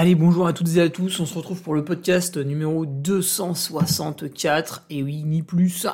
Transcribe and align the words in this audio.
Allez, 0.00 0.14
bonjour 0.14 0.46
à 0.46 0.52
toutes 0.52 0.76
et 0.76 0.80
à 0.80 0.88
tous, 0.88 1.18
on 1.18 1.26
se 1.26 1.34
retrouve 1.34 1.60
pour 1.60 1.74
le 1.74 1.84
podcast 1.84 2.36
numéro 2.36 2.86
264, 2.86 4.84
et 4.90 5.02
oui, 5.02 5.24
ni 5.24 5.42
plus, 5.42 5.88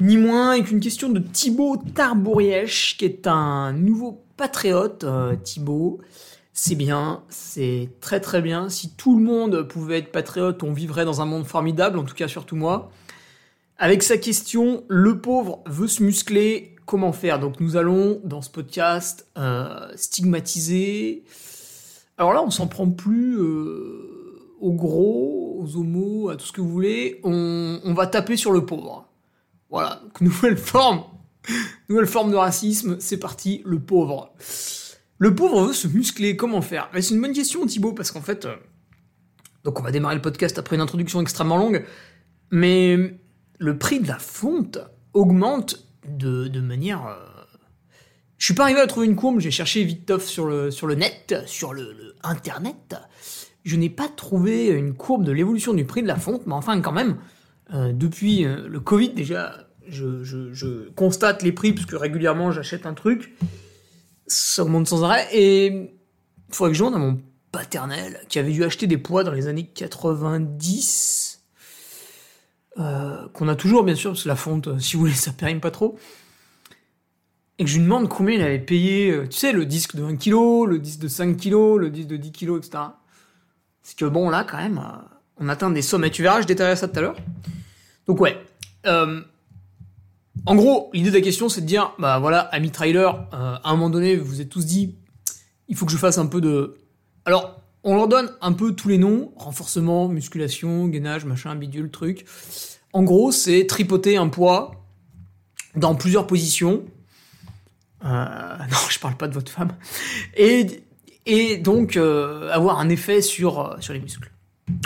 ni 0.00 0.16
moins, 0.16 0.52
avec 0.52 0.70
une 0.70 0.80
question 0.80 1.10
de 1.10 1.18
Thibaut 1.18 1.76
Tarbourièche, 1.94 2.96
qui 2.96 3.04
est 3.04 3.26
un 3.26 3.74
nouveau 3.74 4.24
patriote, 4.38 5.04
euh, 5.04 5.36
Thibaut. 5.36 6.00
C'est 6.54 6.74
bien, 6.74 7.22
c'est 7.28 7.90
très 8.00 8.18
très 8.18 8.40
bien. 8.40 8.70
Si 8.70 8.88
tout 8.94 9.18
le 9.18 9.22
monde 9.22 9.68
pouvait 9.68 9.98
être 9.98 10.10
patriote, 10.10 10.62
on 10.62 10.72
vivrait 10.72 11.04
dans 11.04 11.20
un 11.20 11.26
monde 11.26 11.44
formidable, 11.44 11.98
en 11.98 12.04
tout 12.04 12.14
cas 12.14 12.28
surtout 12.28 12.56
moi. 12.56 12.90
Avec 13.76 14.02
sa 14.02 14.16
question, 14.16 14.84
le 14.88 15.20
pauvre 15.20 15.62
veut 15.66 15.86
se 15.86 16.02
muscler, 16.02 16.74
comment 16.86 17.12
faire? 17.12 17.40
Donc 17.40 17.60
nous 17.60 17.76
allons, 17.76 18.22
dans 18.24 18.40
ce 18.40 18.48
podcast, 18.48 19.26
euh, 19.36 19.86
stigmatiser, 19.96 21.24
alors 22.18 22.32
là, 22.32 22.42
on 22.42 22.50
s'en 22.50 22.66
prend 22.66 22.90
plus 22.90 23.38
euh, 23.38 24.54
aux 24.60 24.72
gros, 24.72 25.60
aux 25.60 25.76
homos, 25.76 26.30
à 26.30 26.36
tout 26.36 26.46
ce 26.46 26.52
que 26.52 26.60
vous 26.60 26.70
voulez. 26.70 27.20
On, 27.24 27.92
va 27.94 28.06
taper 28.06 28.36
sur 28.36 28.52
le 28.52 28.64
pauvre. 28.64 29.08
Voilà, 29.70 30.00
donc 30.02 30.20
nouvelle 30.20 30.56
forme, 30.56 31.04
nouvelle 31.88 32.06
forme 32.06 32.30
de 32.30 32.36
racisme. 32.36 32.96
C'est 33.00 33.18
parti, 33.18 33.62
le 33.66 33.80
pauvre. 33.80 34.34
Le 35.18 35.34
pauvre 35.34 35.66
veut 35.66 35.74
se 35.74 35.88
muscler. 35.88 36.36
Comment 36.36 36.62
faire? 36.62 36.90
C'est 36.94 37.14
une 37.14 37.20
bonne 37.20 37.34
question, 37.34 37.66
Thibaut, 37.66 37.92
parce 37.92 38.10
qu'en 38.10 38.22
fait, 38.22 38.46
euh, 38.46 38.56
donc 39.64 39.78
on 39.78 39.82
va 39.82 39.90
démarrer 39.90 40.14
le 40.14 40.22
podcast 40.22 40.58
après 40.58 40.76
une 40.76 40.82
introduction 40.82 41.20
extrêmement 41.20 41.58
longue, 41.58 41.84
mais 42.50 43.18
le 43.58 43.78
prix 43.78 44.00
de 44.00 44.08
la 44.08 44.18
fonte 44.18 44.78
augmente 45.12 45.86
de, 46.08 46.48
de 46.48 46.60
manière 46.60 47.06
euh, 47.06 47.35
je 48.38 48.44
suis 48.44 48.54
pas 48.54 48.64
arrivé 48.64 48.80
à 48.80 48.86
trouver 48.86 49.06
une 49.06 49.16
courbe, 49.16 49.40
j'ai 49.40 49.50
cherché 49.50 49.82
viteuf 49.84 50.26
sur 50.26 50.46
le, 50.46 50.70
sur 50.70 50.86
le 50.86 50.94
net, 50.94 51.42
sur 51.46 51.72
le, 51.72 52.14
internet. 52.22 52.96
Je 53.64 53.76
n'ai 53.76 53.90
pas 53.90 54.08
trouvé 54.08 54.68
une 54.68 54.94
courbe 54.94 55.24
de 55.24 55.32
l'évolution 55.32 55.74
du 55.74 55.84
prix 55.84 56.02
de 56.02 56.08
la 56.08 56.16
fonte, 56.16 56.46
mais 56.46 56.54
enfin 56.54 56.80
quand 56.80 56.92
même, 56.92 57.16
euh, 57.72 57.92
depuis 57.92 58.44
euh, 58.44 58.68
le 58.68 58.80
Covid 58.80 59.10
déjà, 59.10 59.66
je, 59.88 60.22
je, 60.22 60.88
constate 60.90 61.42
les 61.42 61.52
prix, 61.52 61.72
puisque 61.72 61.92
régulièrement 61.92 62.52
j'achète 62.52 62.86
un 62.86 62.94
truc, 62.94 63.36
ça 64.26 64.64
augmente 64.64 64.88
sans 64.88 65.04
arrêt, 65.04 65.28
et 65.32 65.66
il 65.66 66.54
faudrait 66.54 66.72
que 66.72 66.78
je 66.78 66.84
demande 66.84 66.96
à 66.96 66.98
mon 66.98 67.20
paternel, 67.52 68.20
qui 68.28 68.38
avait 68.38 68.52
dû 68.52 68.64
acheter 68.64 68.86
des 68.86 68.98
poids 68.98 69.24
dans 69.24 69.32
les 69.32 69.46
années 69.48 69.66
90, 69.66 71.42
euh, 72.78 73.28
qu'on 73.32 73.48
a 73.48 73.56
toujours 73.56 73.82
bien 73.82 73.94
sûr, 73.94 74.10
parce 74.10 74.24
que 74.24 74.28
la 74.28 74.36
fonte, 74.36 74.78
si 74.78 74.94
vous 74.94 75.00
voulez, 75.00 75.12
ça 75.12 75.32
périme 75.32 75.60
pas 75.60 75.70
trop, 75.70 75.98
et 77.58 77.64
que 77.64 77.70
je 77.70 77.76
lui 77.76 77.84
demande 77.84 78.08
combien 78.08 78.34
il 78.34 78.42
avait 78.42 78.58
payé, 78.58 79.10
euh, 79.10 79.26
tu 79.26 79.38
sais, 79.38 79.52
le 79.52 79.64
disque 79.64 79.96
de 79.96 80.04
1 80.04 80.16
kg, 80.16 80.66
le 80.68 80.78
disque 80.78 81.00
de 81.00 81.08
5 81.08 81.36
kg, 81.36 81.76
le 81.78 81.90
disque 81.90 82.08
de 82.08 82.16
10 82.16 82.32
kg, 82.32 82.56
etc. 82.58 82.84
C'est 83.82 83.96
que 83.96 84.04
bon, 84.04 84.28
là, 84.28 84.44
quand 84.44 84.58
même, 84.58 84.78
euh, 84.78 84.98
on 85.38 85.48
atteint 85.48 85.70
des 85.70 85.82
sommes, 85.82 86.04
et 86.04 86.10
tu 86.10 86.22
verras, 86.22 86.42
je 86.42 86.46
détaillerai 86.46 86.76
ça 86.76 86.88
tout 86.88 86.98
à 86.98 87.02
l'heure. 87.02 87.16
Donc 88.06 88.20
ouais. 88.20 88.36
Euh, 88.86 89.22
en 90.44 90.54
gros, 90.54 90.90
l'idée 90.92 91.10
de 91.10 91.14
la 91.14 91.22
question, 91.22 91.48
c'est 91.48 91.62
de 91.62 91.66
dire, 91.66 91.94
bah 91.98 92.18
voilà, 92.18 92.40
ami 92.40 92.70
trailer, 92.70 93.26
à 93.32 93.60
un 93.64 93.72
moment 93.72 93.90
donné, 93.90 94.16
vous 94.16 94.26
vous 94.26 94.40
êtes 94.40 94.50
tous 94.50 94.64
dit, 94.64 94.94
il 95.68 95.76
faut 95.76 95.86
que 95.86 95.92
je 95.92 95.96
fasse 95.96 96.18
un 96.18 96.26
peu 96.26 96.40
de... 96.40 96.76
Alors, 97.24 97.62
on 97.82 97.96
leur 97.96 98.06
donne 98.06 98.30
un 98.40 98.52
peu 98.52 98.72
tous 98.72 98.88
les 98.88 98.98
noms, 98.98 99.32
renforcement, 99.36 100.08
musculation, 100.08 100.86
gainage, 100.88 101.24
machin, 101.24 101.54
bidule, 101.56 101.90
truc. 101.90 102.26
En 102.92 103.02
gros, 103.02 103.32
c'est 103.32 103.66
tripoter 103.66 104.16
un 104.16 104.28
poids 104.28 104.86
dans 105.74 105.94
plusieurs 105.94 106.26
positions, 106.26 106.84
non, 108.04 108.76
je 108.88 108.98
parle 108.98 109.16
pas 109.16 109.28
de 109.28 109.34
votre 109.34 109.50
femme. 109.50 109.72
Et, 110.36 110.82
donc 111.58 111.96
euh, 111.96 112.50
avoir 112.52 112.78
un 112.78 112.88
effet 112.88 113.20
sur, 113.20 113.60
euh, 113.60 113.76
les 113.88 114.00
muscles. 114.00 114.30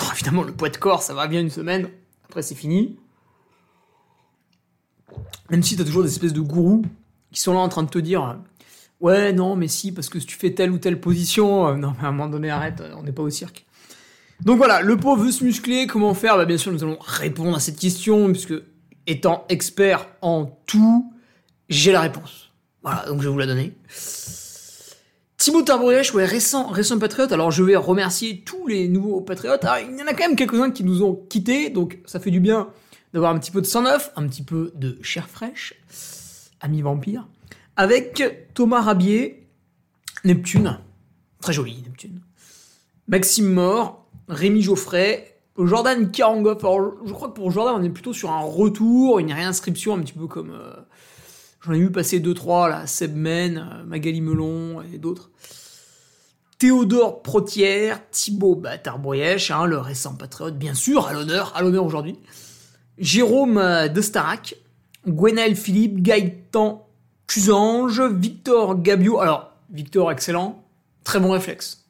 Oh, 0.00 0.06
évidemment, 0.12 0.42
le 0.42 0.52
poids 0.52 0.68
de 0.68 0.76
corps, 0.76 1.02
ça 1.02 1.14
va 1.14 1.26
bien 1.26 1.40
une 1.40 1.50
semaine. 1.50 1.88
Après, 2.24 2.42
c'est 2.42 2.54
fini. 2.54 2.96
Même 5.50 5.62
si 5.62 5.76
t'as 5.76 5.84
toujours 5.84 6.02
des 6.02 6.10
espèces 6.10 6.32
de 6.32 6.40
gourous 6.40 6.82
qui 7.32 7.40
sont 7.40 7.54
là 7.54 7.60
en 7.60 7.68
train 7.68 7.82
de 7.82 7.90
te 7.90 7.98
dire 7.98 8.24
euh, 8.24 8.34
Ouais, 9.00 9.32
non, 9.32 9.56
mais 9.56 9.68
si, 9.68 9.92
parce 9.92 10.08
que 10.08 10.18
tu 10.18 10.36
fais 10.36 10.52
telle 10.52 10.70
ou 10.70 10.78
telle 10.78 11.00
position, 11.00 11.68
euh, 11.68 11.76
non, 11.76 11.94
mais 11.98 12.04
à 12.04 12.08
un 12.08 12.12
moment 12.12 12.28
donné, 12.28 12.50
arrête, 12.50 12.80
euh, 12.80 12.94
on 12.96 13.02
n'est 13.02 13.12
pas 13.12 13.22
au 13.22 13.30
cirque. 13.30 13.64
Donc 14.42 14.58
voilà, 14.58 14.82
le 14.82 14.96
pauvre 14.96 15.24
veut 15.24 15.32
se 15.32 15.44
muscler, 15.44 15.86
comment 15.86 16.14
faire? 16.14 16.36
Bah 16.36 16.44
bien 16.44 16.58
sûr, 16.58 16.72
nous 16.72 16.82
allons 16.82 16.98
répondre 17.00 17.56
à 17.56 17.60
cette 17.60 17.78
question, 17.78 18.30
puisque 18.30 18.54
étant 19.06 19.44
expert 19.48 20.06
en 20.22 20.46
tout, 20.66 21.12
j'ai 21.68 21.92
la 21.92 22.00
réponse. 22.00 22.49
Voilà, 22.82 23.04
donc 23.06 23.20
je 23.20 23.28
vais 23.28 23.32
vous 23.32 23.38
la 23.38 23.46
donner. 23.46 23.74
Thibaut 25.36 25.62
Tarbourièche, 25.62 26.12
ouais, 26.14 26.24
récent, 26.24 26.68
récent 26.68 26.98
patriote. 26.98 27.32
Alors 27.32 27.50
je 27.50 27.62
vais 27.62 27.76
remercier 27.76 28.42
tous 28.44 28.66
les 28.66 28.88
nouveaux 28.88 29.20
patriotes. 29.20 29.64
Alors, 29.64 29.78
il 29.78 29.98
y 29.98 30.02
en 30.02 30.06
a 30.06 30.12
quand 30.12 30.26
même 30.26 30.36
quelques-uns 30.36 30.70
qui 30.70 30.84
nous 30.84 31.02
ont 31.02 31.14
quittés, 31.14 31.70
donc 31.70 31.98
ça 32.04 32.20
fait 32.20 32.30
du 32.30 32.40
bien 32.40 32.68
d'avoir 33.12 33.34
un 33.34 33.38
petit 33.38 33.50
peu 33.50 33.60
de 33.60 33.66
sang 33.66 33.82
neuf, 33.82 34.12
un 34.16 34.26
petit 34.26 34.42
peu 34.42 34.72
de 34.74 34.98
chair 35.02 35.28
fraîche, 35.28 35.74
ami 36.60 36.82
vampire, 36.82 37.26
avec 37.76 38.22
Thomas 38.54 38.82
Rabier, 38.82 39.46
Neptune, 40.24 40.78
très 41.40 41.52
joli 41.52 41.82
Neptune, 41.86 42.20
Maxime 43.08 43.50
Mort, 43.50 44.06
Rémi 44.28 44.62
Geoffrey, 44.62 45.38
Jordan 45.58 46.10
Karangoff. 46.10 46.64
Alors 46.64 46.94
je 47.04 47.12
crois 47.12 47.28
que 47.28 47.34
pour 47.34 47.50
Jordan 47.50 47.74
on 47.78 47.82
est 47.82 47.90
plutôt 47.90 48.12
sur 48.12 48.30
un 48.30 48.40
retour, 48.40 49.18
une 49.18 49.32
réinscription 49.32 49.94
un 49.94 50.00
petit 50.00 50.12
peu 50.12 50.26
comme... 50.26 50.52
euh, 50.52 50.79
J'en 51.62 51.72
ai 51.72 51.78
vu 51.78 51.90
passer 51.90 52.20
deux 52.20 52.32
trois 52.34 52.68
là, 52.68 52.86
Seb 52.86 53.14
Men, 53.14 53.58
euh, 53.58 53.84
Magali 53.84 54.20
Melon 54.20 54.82
et 54.82 54.98
d'autres. 54.98 55.30
Théodore 56.58 57.22
Protière, 57.22 58.00
Thibaut 58.10 58.54
Batarboyèche, 58.54 59.50
hein, 59.50 59.66
le 59.66 59.78
récent 59.78 60.14
patriote, 60.14 60.58
bien 60.58 60.74
sûr, 60.74 61.06
à 61.06 61.12
l'honneur, 61.12 61.52
à 61.56 61.62
l'honneur 61.62 61.84
aujourd'hui. 61.84 62.18
Jérôme 62.98 63.58
euh, 63.58 63.88
de 63.88 64.00
Starac, 64.00 64.56
Gwenaël 65.06 65.56
Philippe, 65.56 66.02
Gaëtan 66.02 66.86
Cusange, 67.26 68.00
Victor 68.00 68.80
Gabio. 68.80 69.20
Alors, 69.20 69.52
Victor, 69.70 70.10
excellent, 70.10 70.64
très 71.04 71.20
bon 71.20 71.30
réflexe. 71.30 71.86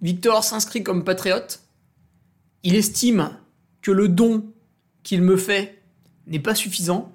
Victor 0.00 0.42
s'inscrit 0.44 0.82
comme 0.82 1.04
patriote. 1.04 1.60
Il 2.62 2.74
estime 2.76 3.30
que 3.82 3.90
le 3.90 4.08
don 4.08 4.44
qu'il 5.02 5.22
me 5.22 5.36
fait 5.36 5.82
n'est 6.26 6.38
pas 6.38 6.54
suffisant 6.54 7.12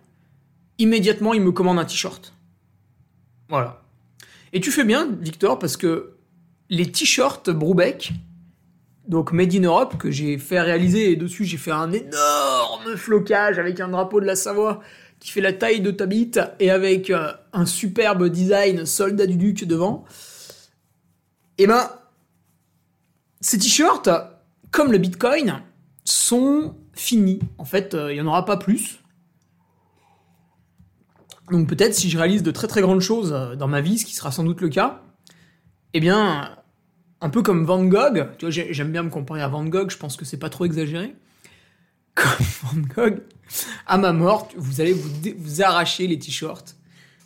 immédiatement 0.78 1.34
il 1.34 1.42
me 1.42 1.52
commande 1.52 1.80
un 1.80 1.86
t-shirt. 1.86 2.34
Voilà. 3.50 3.82
Et 4.54 4.62
tu 4.62 4.72
fais 4.72 4.84
bien, 4.84 5.10
Victor, 5.20 5.60
parce 5.60 5.78
que 5.78 6.18
les 6.70 6.92
t-shirts 6.92 7.50
Broubeck, 7.50 8.14
donc 9.08 9.32
Made 9.32 9.54
in 9.56 9.64
Europe, 9.64 9.98
que 9.98 10.12
j'ai 10.12 10.38
fait 10.38 10.60
réaliser, 10.60 11.12
et 11.12 11.16
dessus 11.16 11.46
j'ai 11.46 11.58
fait 11.58 11.72
un 11.72 11.92
énorme 11.92 12.96
flocage 12.96 13.60
avec 13.60 13.80
un 13.80 13.90
drapeau 13.90 14.20
de 14.20 14.26
la 14.26 14.36
Savoie 14.36 14.82
qui 15.20 15.32
fait 15.32 15.42
la 15.42 15.54
taille 15.54 15.82
de 15.82 15.92
ta 15.92 16.06
bite, 16.06 16.40
et 16.60 16.70
avec 16.70 17.10
euh, 17.10 17.32
un 17.54 17.66
superbe 17.66 18.30
design 18.30 18.86
soldat 18.86 19.26
du 19.26 19.36
duc 19.36 19.66
devant. 19.66 20.06
Et 21.58 21.66
ben, 21.66 21.90
ces 23.42 23.58
t-shirts, 23.58 24.10
comme 24.70 24.92
le 24.92 25.00
Bitcoin, 25.00 25.62
sont 26.06 26.76
finis. 26.94 27.40
En 27.58 27.66
fait, 27.66 27.94
euh, 27.94 28.12
il 28.12 28.16
n'y 28.16 28.22
en 28.22 28.28
aura 28.28 28.46
pas 28.46 28.58
plus. 28.58 29.00
Donc 31.52 31.68
peut-être 31.70 31.94
si 31.94 32.10
je 32.10 32.18
réalise 32.18 32.44
de 32.44 32.52
très 32.52 32.68
très 32.68 32.82
grandes 32.82 33.02
choses 33.02 33.32
euh, 33.34 33.56
dans 33.56 33.68
ma 33.68 33.82
vie, 33.82 33.98
ce 33.98 34.06
qui 34.06 34.14
sera 34.16 34.32
sans 34.32 34.44
doute 34.44 34.62
le 34.62 34.70
cas, 34.70 35.02
eh 35.94 36.00
bien, 36.00 36.58
un 37.22 37.30
peu 37.30 37.42
comme 37.42 37.66
Van 37.66 37.84
Gogh, 37.86 38.28
tu 38.38 38.46
vois, 38.46 38.50
j'ai- 38.52 38.74
j'aime 38.74 38.92
bien 38.92 39.04
me 39.04 39.10
comparer 39.10 39.42
à 39.42 39.48
Van 39.48 39.64
Gogh, 39.66 39.90
je 39.90 39.98
pense 39.98 40.18
que 40.18 40.26
c'est 40.26 40.38
pas 40.38 40.50
trop 40.50 40.66
exagéré. 40.66 41.16
Comme 42.16 42.46
Van 42.64 42.82
Gogh, 42.96 43.22
à 43.86 43.98
ma 44.00 44.12
mort, 44.12 44.50
vous 44.58 44.82
allez 44.82 44.94
vous, 44.94 45.62
arracher 45.62 46.08
les 46.08 46.18
t-shirts. 46.18 46.76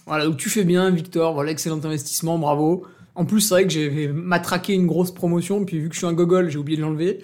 Voilà, 0.06 0.26
donc 0.26 0.36
tu 0.38 0.50
fais 0.50 0.66
bien, 0.66 0.90
Victor, 0.90 1.34
voilà, 1.34 1.52
excellent 1.52 1.84
investissement, 1.86 2.38
bravo. 2.38 2.86
En 3.16 3.26
plus, 3.26 3.40
c'est 3.42 3.54
vrai 3.54 3.64
que 3.64 3.70
j'ai 3.70 4.10
matraqué 4.10 4.74
une 4.74 4.88
grosse 4.88 5.12
promotion, 5.14 5.64
puis 5.64 5.80
vu 5.80 5.88
que 5.88 5.94
je 5.96 6.00
suis 6.00 6.08
un 6.08 6.14
gogol, 6.14 6.50
j'ai 6.50 6.58
oublié 6.58 6.78
de 6.78 6.82
l'enlever. 6.82 7.22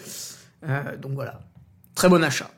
Euh, 0.63 0.95
donc 0.97 1.11
voilà, 1.13 1.41
très 1.94 2.07
bon 2.09 2.23
achat. 2.23 2.49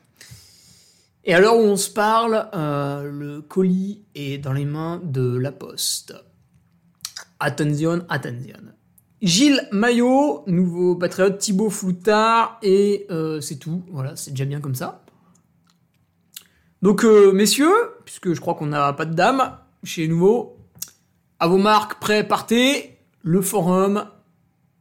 Et 1.24 1.34
à 1.34 1.40
l'heure 1.40 1.56
où 1.56 1.62
on 1.62 1.76
se 1.76 1.90
parle, 1.90 2.48
euh, 2.54 3.10
le 3.10 3.42
colis 3.42 4.02
est 4.14 4.38
dans 4.38 4.52
les 4.52 4.64
mains 4.64 5.00
de 5.04 5.36
la 5.36 5.52
poste. 5.52 6.14
Attention, 7.38 8.04
attention. 8.08 8.56
Gilles 9.22 9.68
Maillot, 9.70 10.44
nouveau 10.46 10.96
patriote, 10.96 11.38
Thibaut 11.38 11.68
Floutard, 11.68 12.58
et 12.62 13.06
euh, 13.10 13.40
c'est 13.40 13.56
tout. 13.56 13.84
Voilà, 13.90 14.16
c'est 14.16 14.30
déjà 14.30 14.46
bien 14.46 14.60
comme 14.60 14.74
ça. 14.74 15.04
Donc, 16.80 17.04
euh, 17.04 17.32
messieurs, 17.32 17.74
puisque 18.06 18.32
je 18.32 18.40
crois 18.40 18.54
qu'on 18.54 18.66
n'a 18.66 18.92
pas 18.94 19.04
de 19.04 19.12
dames 19.12 19.58
chez 19.84 20.08
Nouveau, 20.08 20.56
à 21.38 21.48
vos 21.48 21.58
marques, 21.58 22.00
prêts, 22.00 22.26
partez. 22.26 22.98
Le 23.22 23.42
forum 23.42 24.06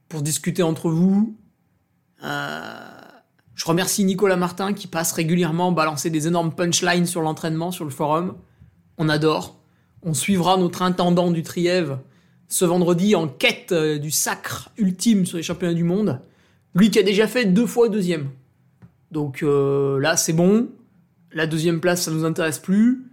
pour 0.08 0.22
discuter 0.22 0.64
entre 0.64 0.90
vous. 0.90 1.38
Euh, 2.24 2.89
je 3.60 3.66
remercie 3.66 4.06
Nicolas 4.06 4.38
Martin 4.38 4.72
qui 4.72 4.88
passe 4.88 5.12
régulièrement 5.12 5.74
balancer 5.74 6.10
des 6.10 6.28
énormes 6.28 6.54
punchlines 6.54 7.06
sur 7.06 7.22
l'entraînement 7.22 7.72
sur 7.72 7.84
le 7.84 7.92
forum. 7.92 8.36
On 8.98 9.10
adore. 9.10 9.60
On 10.02 10.14
suivra 10.14 10.56
notre 10.56 10.82
intendant 10.82 11.30
du 11.30 11.44
Trièvre 11.44 12.00
ce 12.48 12.64
vendredi 12.64 13.16
en 13.16 13.28
quête 13.28 13.74
euh, 13.74 14.00
du 14.00 14.12
sacre 14.12 14.70
ultime 14.78 15.26
sur 15.26 15.36
les 15.36 15.44
championnats 15.44 15.74
du 15.74 15.84
monde. 15.84 16.22
Lui 16.74 16.90
qui 16.90 17.00
a 17.00 17.04
déjà 17.04 17.28
fait 17.28 17.46
deux 17.46 17.66
fois 17.68 17.90
deuxième. 17.90 18.30
Donc 19.12 19.44
euh, 19.44 20.00
là, 20.00 20.16
c'est 20.16 20.32
bon. 20.32 20.70
La 21.34 21.46
deuxième 21.46 21.82
place, 21.82 22.04
ça 22.04 22.12
nous 22.12 22.24
intéresse 22.24 22.60
plus. 22.60 23.04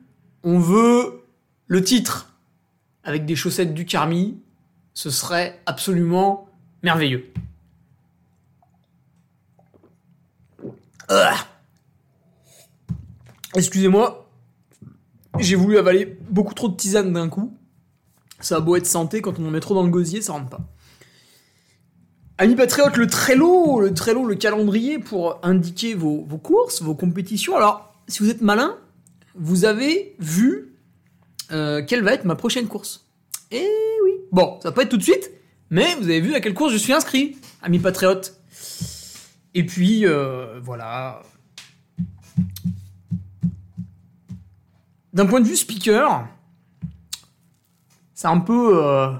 On 0.44 0.60
veut 0.60 1.25
le 1.66 1.82
titre 1.82 2.37
avec 3.02 3.26
des 3.26 3.34
chaussettes 3.34 3.75
du 3.75 3.84
Carmi. 3.84 4.38
Ce 4.94 5.10
serait 5.10 5.60
absolument 5.66 6.48
merveilleux. 6.84 7.32
Excusez-moi, 13.55 14.29
j'ai 15.38 15.56
voulu 15.56 15.79
avaler 15.79 16.19
beaucoup 16.29 16.55
trop 16.55 16.69
de 16.69 16.76
tisane 16.76 17.12
d'un 17.12 17.29
coup. 17.29 17.56
Ça 18.41 18.56
a 18.56 18.61
beau 18.61 18.76
être 18.76 18.87
santé, 18.87 19.23
quand 19.23 19.38
on 19.38 19.47
en 19.47 19.50
met 19.50 19.61
trop 19.61 19.75
dans 19.75 19.82
le 19.82 19.91
gosier, 19.91 20.20
ça 20.20 20.32
rentre 20.32 20.50
pas. 20.50 20.61
Amis 22.38 22.55
patriotes, 22.55 22.99
le 22.99 23.06
Trello, 23.06 23.81
le 23.81 23.94
Trello, 23.94 24.26
le 24.26 24.35
calendrier 24.35 24.99
pour 24.99 25.38
indiquer 25.43 25.94
vos, 25.94 26.23
courses, 26.43 26.82
vos 26.82 26.94
compétitions. 26.94 27.56
Alors, 27.56 27.94
si 28.08 28.23
vous 28.23 28.29
êtes 28.29 28.43
malin, 28.43 28.76
vous 29.35 29.64
avez 29.64 30.14
vu 30.19 30.75
euh, 31.50 31.82
quelle 31.87 32.03
va 32.03 32.12
être 32.12 32.26
ma 32.26 32.35
prochaine 32.35 32.67
course. 32.67 33.06
Eh 33.50 33.67
oui. 34.05 34.12
Bon, 34.32 34.58
ça 34.62 34.69
va 34.69 34.75
pas 34.75 34.82
être 34.82 34.91
tout 34.91 34.99
de 34.99 35.03
suite, 35.03 35.31
mais 35.70 35.94
vous 35.94 36.05
avez 36.05 36.20
vu 36.20 36.35
à 36.35 36.41
quelle 36.41 36.53
course 36.53 36.75
je 36.75 36.79
suis 36.79 36.93
inscrit, 36.93 37.38
amis 37.62 37.79
patriotes. 37.79 38.35
Et 39.58 39.64
puis, 39.64 40.05
euh, 40.05 40.61
voilà. 40.62 41.23
D'un 45.14 45.25
point 45.25 45.41
de 45.41 45.47
vue 45.47 45.56
speaker, 45.56 46.29
c'est 48.12 48.26
un 48.26 48.41
peu. 48.41 48.85
euh, 48.85 49.14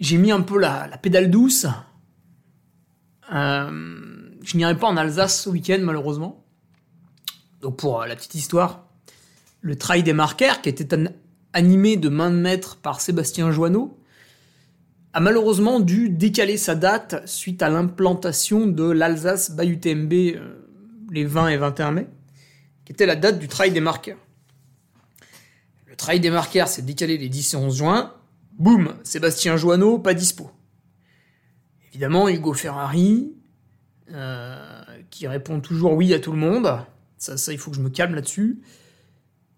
j'ai 0.00 0.16
mis 0.16 0.32
un 0.32 0.40
peu 0.40 0.58
la, 0.58 0.88
pédale 0.96 1.30
douce. 1.30 1.66
Euh, 3.34 4.30
je 4.42 4.56
n'irai 4.56 4.78
pas 4.78 4.86
en 4.86 4.96
Alsace 4.96 5.42
ce 5.42 5.50
week-end, 5.50 5.80
malheureusement. 5.82 6.42
Donc, 7.60 7.76
pour 7.76 8.06
la 8.06 8.16
petite 8.16 8.34
histoire, 8.34 8.86
le 9.60 9.76
trail 9.76 10.02
des 10.02 10.14
marqueurs, 10.14 10.62
qui 10.62 10.70
était 10.70 10.94
an- 10.94 11.12
animé 11.52 11.98
de 11.98 12.08
main 12.08 12.30
de 12.30 12.36
maître 12.36 12.76
par 12.76 13.02
Sébastien 13.02 13.50
Joanneau, 13.50 13.98
a 15.14 15.20
malheureusement 15.20 15.78
dû 15.78 16.10
décaler 16.10 16.56
sa 16.56 16.74
date 16.74 17.26
suite 17.26 17.62
à 17.62 17.70
l'implantation 17.70 18.66
de 18.66 18.90
l'Alsace 18.90 19.52
by 19.52 19.68
UTMB 19.68 20.12
euh, 20.12 20.54
les 21.12 21.24
20 21.24 21.48
et 21.48 21.56
21 21.56 21.92
mai, 21.92 22.08
qui 22.84 22.92
était 22.92 23.06
la 23.06 23.14
date 23.14 23.38
du 23.38 23.46
trail 23.46 23.70
des 23.70 23.80
marqueurs. 23.80 24.18
Le 25.86 25.94
trail 25.94 26.18
des 26.18 26.30
marqueurs 26.30 26.66
s'est 26.66 26.82
décalé 26.82 27.16
les 27.16 27.28
10 27.28 27.54
et 27.54 27.56
11 27.56 27.76
juin. 27.76 28.12
Boum, 28.58 28.94
Sébastien 29.04 29.56
Joanneau, 29.56 30.00
pas 30.00 30.14
dispo. 30.14 30.50
Évidemment, 31.90 32.28
Hugo 32.28 32.52
Ferrari, 32.52 33.32
euh, 34.12 34.82
qui 35.10 35.28
répond 35.28 35.60
toujours 35.60 35.92
oui 35.92 36.12
à 36.12 36.18
tout 36.18 36.32
le 36.32 36.38
monde. 36.38 36.80
Ça, 37.18 37.36
ça, 37.36 37.52
il 37.52 37.58
faut 37.58 37.70
que 37.70 37.76
je 37.76 37.82
me 37.82 37.88
calme 37.88 38.16
là-dessus. 38.16 38.62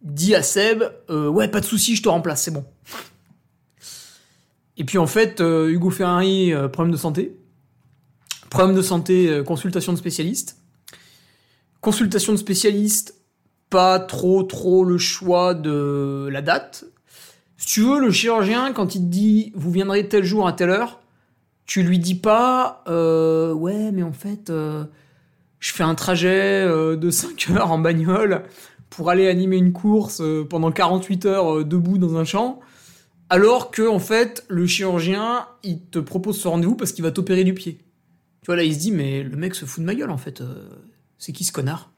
Dit 0.03 0.35
à 0.35 0.43
Seb, 0.43 0.83
euh, 1.09 1.29
ouais, 1.29 1.49
pas 1.49 1.61
de 1.61 1.65
souci, 1.65 1.97
je 1.97 2.03
te 2.03 2.11
remplace, 2.11 2.43
c'est 2.43 2.51
bon. 2.51 2.67
Et 4.77 4.85
puis 4.85 4.99
en 4.99 5.07
fait, 5.07 5.41
euh, 5.41 5.69
Hugo 5.69 5.91
Ferrari, 5.91 6.53
euh, 6.53 6.69
problème 6.69 6.93
de 6.93 6.99
santé. 6.99 7.37
Problème 8.51 8.77
de 8.77 8.83
santé, 8.83 9.29
euh, 9.29 9.43
consultation 9.43 9.93
de 9.93 9.99
spécialiste. 9.99 10.59
Consultation 11.81 12.33
de 12.33 12.39
spécialiste, 12.39 13.15
pas 13.71 13.99
trop 13.99 14.43
trop 14.43 14.85
le 14.85 14.99
choix 14.99 15.55
de 15.55 16.29
la 16.31 16.43
date. 16.43 16.85
Si 17.57 17.67
tu 17.67 17.81
veux, 17.83 18.01
le 18.01 18.11
chirurgien, 18.11 18.73
quand 18.73 18.95
il 18.95 19.01
te 19.03 19.07
dit 19.07 19.53
vous 19.55 19.71
viendrez 19.71 20.09
tel 20.09 20.25
jour 20.25 20.47
à 20.47 20.53
telle 20.53 20.71
heure, 20.71 21.01
tu 21.65 21.83
lui 21.83 21.99
dis 21.99 22.15
pas 22.15 22.85
euh, 22.87 23.53
ouais, 23.53 23.93
mais 23.93 24.03
en 24.03 24.13
fait, 24.13 24.51
je 24.51 25.73
fais 25.73 25.85
un 25.85 25.95
trajet 25.95 26.67
de 26.67 27.11
5 27.11 27.51
heures 27.51 27.73
en 27.73 27.79
bagnole 27.79 28.43
pour 28.91 29.11
aller 29.11 29.29
animer 29.29 29.57
une 29.57 29.73
course 29.73 30.23
pendant 30.51 30.71
48 30.71 31.27
heures 31.27 31.65
debout 31.65 31.99
dans 31.99 32.17
un 32.17 32.25
champ. 32.25 32.61
Alors 33.29 33.71
que, 33.71 33.87
en 33.89 33.99
fait, 33.99 34.45
le 34.49 34.67
chirurgien, 34.67 35.49
il 35.65 35.81
te 35.87 35.99
propose 35.99 36.41
ce 36.41 36.47
rendez-vous 36.49 36.77
parce 36.77 36.93
qu'il 36.93 37.03
va 37.05 37.11
t'opérer 37.11 37.45
du 37.45 37.55
pied. 37.55 37.79
Tu 38.43 38.47
vois, 38.47 38.57
là, 38.57 38.63
il 38.63 38.73
se 38.75 38.79
dit, 38.79 38.93
mais 38.93 39.23
le 39.25 39.37
mec 39.37 39.55
se 39.55 39.65
fout 39.65 39.81
de 39.83 39.87
ma 39.87 39.95
gueule, 39.95 40.11
en 40.11 40.19
fait. 40.19 40.41
euh, 40.41 40.69
c'est 41.19 41.33
qui 41.33 41.45
ce 41.45 41.53
connard? 41.53 41.91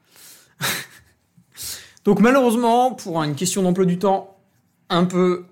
Donc, 2.05 2.19
malheureusement, 2.21 2.93
pour 2.93 3.21
une 3.21 3.35
question 3.35 3.61
d'emploi 3.61 3.85
du 3.85 3.99
temps 3.99 4.39
un 4.89 5.05
peu 5.05 5.45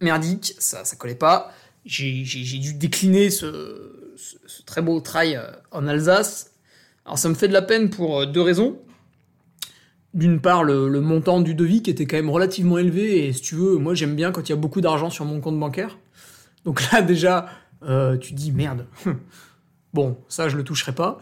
merdique, 0.00 0.54
ça, 0.58 0.84
ça 0.84 0.96
collait 0.96 1.14
pas. 1.14 1.52
J'ai 1.84 2.22
dû 2.22 2.74
décliner 2.74 3.30
ce, 3.30 4.12
ce- 4.16 4.36
ce 4.46 4.62
très 4.62 4.80
beau 4.82 5.00
trail 5.00 5.36
euh, 5.36 5.50
en 5.72 5.86
Alsace. 5.86 6.52
Alors, 7.04 7.18
ça 7.18 7.28
me 7.28 7.34
fait 7.34 7.48
de 7.48 7.52
la 7.52 7.62
peine 7.62 7.90
pour 7.90 8.20
euh, 8.20 8.26
deux 8.26 8.40
raisons. 8.42 8.78
D'une 10.12 10.40
part, 10.40 10.64
le, 10.64 10.88
montant 11.00 11.40
du 11.40 11.54
devis 11.54 11.82
qui 11.82 11.90
était 11.90 12.06
quand 12.06 12.16
même 12.16 12.30
relativement 12.30 12.78
élevé, 12.78 13.26
et 13.26 13.32
si 13.32 13.42
tu 13.42 13.54
veux, 13.54 13.76
moi 13.76 13.94
j'aime 13.94 14.16
bien 14.16 14.32
quand 14.32 14.48
il 14.48 14.50
y 14.50 14.52
a 14.52 14.56
beaucoup 14.56 14.80
d'argent 14.80 15.08
sur 15.08 15.24
mon 15.24 15.40
compte 15.40 15.58
bancaire. 15.58 15.98
Donc 16.64 16.82
là, 16.90 17.02
déjà, 17.02 17.46
euh, 17.82 18.16
tu 18.16 18.34
dis 18.34 18.52
merde. 18.52 18.86
bon, 19.94 20.18
ça, 20.28 20.48
je 20.48 20.56
le 20.56 20.64
toucherai 20.64 20.92
pas. 20.92 21.18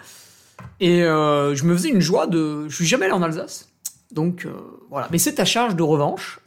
Et 0.80 1.04
euh, 1.04 1.54
je 1.54 1.64
me 1.64 1.76
faisais 1.76 1.90
une 1.90 2.00
joie 2.00 2.26
de. 2.26 2.68
Je 2.68 2.74
suis 2.74 2.86
jamais 2.86 3.04
allé 3.04 3.14
en 3.14 3.22
Alsace. 3.22 3.68
Donc 4.10 4.46
euh, 4.46 4.52
voilà. 4.90 5.08
Mais 5.12 5.18
c'est 5.18 5.34
ta 5.34 5.44
charge 5.44 5.76
de 5.76 5.82
revanche. 5.82 6.40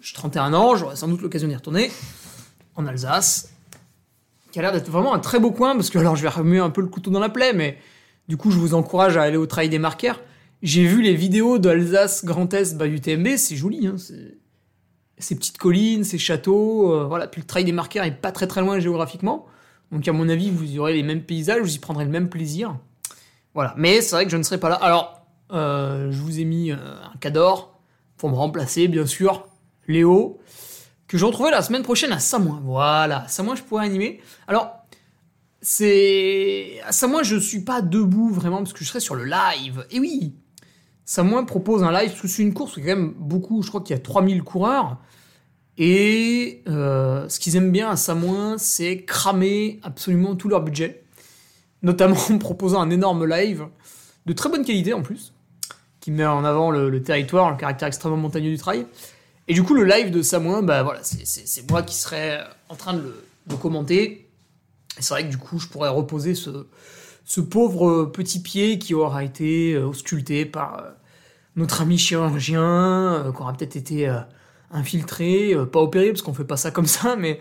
J'ai 0.00 0.12
31 0.12 0.52
ans, 0.52 0.76
j'aurai 0.76 0.96
sans 0.96 1.08
doute 1.08 1.22
l'occasion 1.22 1.48
d'y 1.48 1.54
retourner. 1.54 1.90
En 2.76 2.86
Alsace. 2.86 3.50
Qui 4.52 4.58
a 4.58 4.62
l'air 4.62 4.72
d'être 4.72 4.90
vraiment 4.90 5.14
un 5.14 5.18
très 5.18 5.40
beau 5.40 5.50
coin, 5.50 5.74
parce 5.74 5.88
que 5.88 5.98
alors 5.98 6.14
je 6.14 6.22
vais 6.22 6.28
remuer 6.28 6.58
un 6.58 6.70
peu 6.70 6.82
le 6.82 6.88
couteau 6.88 7.10
dans 7.10 7.20
la 7.20 7.30
plaie, 7.30 7.52
mais 7.54 7.78
du 8.28 8.36
coup, 8.36 8.50
je 8.50 8.58
vous 8.58 8.74
encourage 8.74 9.16
à 9.16 9.22
aller 9.22 9.36
au 9.36 9.46
Trail 9.46 9.68
des 9.68 9.78
Marqueurs. 9.78 10.20
J'ai 10.64 10.86
vu 10.86 11.02
les 11.02 11.14
vidéos 11.14 11.58
d'Alsace 11.58 12.24
Grand 12.24 12.54
Est 12.54 12.78
by 12.78 12.86
UTMB, 12.86 13.36
c'est 13.36 13.54
joli, 13.54 13.86
hein, 13.86 13.96
ces 15.18 15.34
petites 15.34 15.58
collines, 15.58 16.04
ces 16.04 16.16
châteaux, 16.16 16.90
euh, 16.90 17.04
voilà. 17.04 17.26
Puis 17.26 17.42
le 17.42 17.46
Trail 17.46 17.64
des 17.64 17.72
Marqueurs 17.72 18.06
est 18.06 18.18
pas 18.18 18.32
très 18.32 18.46
très 18.46 18.62
loin 18.62 18.80
géographiquement, 18.80 19.44
donc 19.92 20.08
à 20.08 20.12
mon 20.14 20.26
avis, 20.26 20.48
vous 20.48 20.78
aurez 20.78 20.94
les 20.94 21.02
mêmes 21.02 21.22
paysages, 21.22 21.60
vous 21.60 21.74
y 21.74 21.78
prendrez 21.78 22.06
le 22.06 22.10
même 22.10 22.30
plaisir. 22.30 22.78
Voilà, 23.52 23.74
mais 23.76 24.00
c'est 24.00 24.16
vrai 24.16 24.24
que 24.24 24.30
je 24.30 24.38
ne 24.38 24.42
serai 24.42 24.58
pas 24.58 24.70
là. 24.70 24.76
Alors, 24.76 25.26
euh, 25.52 26.10
je 26.10 26.18
vous 26.22 26.40
ai 26.40 26.46
mis 26.46 26.70
euh, 26.70 26.76
un 27.12 27.18
cador 27.18 27.78
pour 28.16 28.30
me 28.30 28.34
remplacer, 28.34 28.88
bien 28.88 29.04
sûr, 29.04 29.46
Léo, 29.86 30.40
que 31.08 31.18
je 31.18 31.26
retrouverai 31.26 31.50
la 31.50 31.60
semaine 31.60 31.82
prochaine 31.82 32.10
à 32.10 32.20
Samoin. 32.20 32.62
Voilà, 32.64 33.24
à 33.24 33.28
Samoin, 33.28 33.54
je 33.54 33.62
pourrais 33.62 33.84
animer. 33.84 34.22
Alors, 34.48 34.78
c'est. 35.60 36.80
À 36.86 36.92
Samoin, 36.92 37.22
je 37.22 37.36
suis 37.36 37.60
pas 37.60 37.82
debout 37.82 38.30
vraiment 38.30 38.58
parce 38.62 38.72
que 38.72 38.82
je 38.82 38.88
serai 38.88 39.00
sur 39.00 39.14
le 39.14 39.26
live. 39.26 39.86
Et 39.90 40.00
oui 40.00 40.32
Samoin 41.04 41.44
propose 41.44 41.82
un 41.82 41.92
live 41.92 42.10
parce 42.10 42.22
que 42.22 42.28
c'est 42.28 42.42
une 42.42 42.54
course 42.54 42.74
il 42.76 42.84
y 42.84 42.86
quand 42.86 42.96
même 42.96 43.12
beaucoup, 43.18 43.62
je 43.62 43.68
crois 43.68 43.80
qu'il 43.82 43.94
y 43.94 43.98
a 43.98 44.02
3000 44.02 44.42
coureurs. 44.42 44.98
Et 45.76 46.62
euh, 46.68 47.28
ce 47.28 47.40
qu'ils 47.40 47.56
aiment 47.56 47.72
bien 47.72 47.90
à 47.90 47.96
Samoin, 47.96 48.58
c'est 48.58 49.02
cramer 49.04 49.80
absolument 49.82 50.36
tout 50.36 50.48
leur 50.48 50.62
budget. 50.62 51.02
Notamment 51.82 52.16
en 52.30 52.38
proposant 52.38 52.80
un 52.80 52.90
énorme 52.90 53.26
live 53.26 53.66
de 54.26 54.32
très 54.32 54.48
bonne 54.48 54.64
qualité 54.64 54.94
en 54.94 55.02
plus, 55.02 55.34
qui 56.00 56.10
met 56.10 56.24
en 56.24 56.44
avant 56.44 56.70
le, 56.70 57.02
territoire, 57.02 57.50
le 57.50 57.56
caractère 57.56 57.88
extrêmement 57.88 58.16
montagneux 58.16 58.50
du 58.50 58.58
trail. 58.58 58.86
Et 59.48 59.52
du 59.54 59.62
coup, 59.62 59.74
le 59.74 59.84
live 59.84 60.10
de 60.10 60.22
Samoin, 60.22 60.62
bah 60.62 60.82
voilà, 60.82 61.00
c'est- 61.02 61.70
moi 61.70 61.82
qui 61.82 61.96
serais 61.96 62.40
en 62.70 62.76
train 62.76 62.94
de 62.94 63.00
le, 63.02 63.24
de 63.48 63.54
commenter. 63.56 64.26
C'est 64.98 65.12
vrai 65.12 65.24
que 65.24 65.30
du 65.30 65.36
coup, 65.36 65.58
je 65.58 65.66
pourrais 65.68 65.90
reposer 65.90 66.34
ce, 66.34 66.66
ce 67.24 67.40
pauvre 67.40 68.04
petit 68.04 68.40
pied 68.40 68.78
qui 68.78 68.94
aura 68.94 69.24
été 69.24 69.74
euh, 69.74 69.86
ausculté 69.86 70.44
par 70.44 70.78
euh, 70.78 70.90
notre 71.56 71.80
ami 71.80 71.98
chirurgien, 71.98 72.62
euh, 72.62 73.32
qui 73.32 73.40
aura 73.40 73.52
peut-être 73.54 73.76
été 73.76 74.08
euh, 74.08 74.18
infiltré, 74.70 75.54
euh, 75.54 75.64
pas 75.64 75.80
opéré, 75.80 76.10
parce 76.10 76.22
qu'on 76.22 76.34
fait 76.34 76.44
pas 76.44 76.56
ça 76.56 76.70
comme 76.70 76.86
ça, 76.86 77.16
mais 77.16 77.40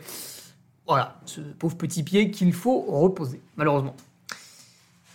voilà, 0.87 1.19
ce 1.25 1.41
pauvre 1.41 1.77
petit 1.77 2.03
pied 2.03 2.31
qu'il 2.31 2.53
faut 2.53 2.81
reposer, 2.81 3.41
malheureusement. 3.57 3.95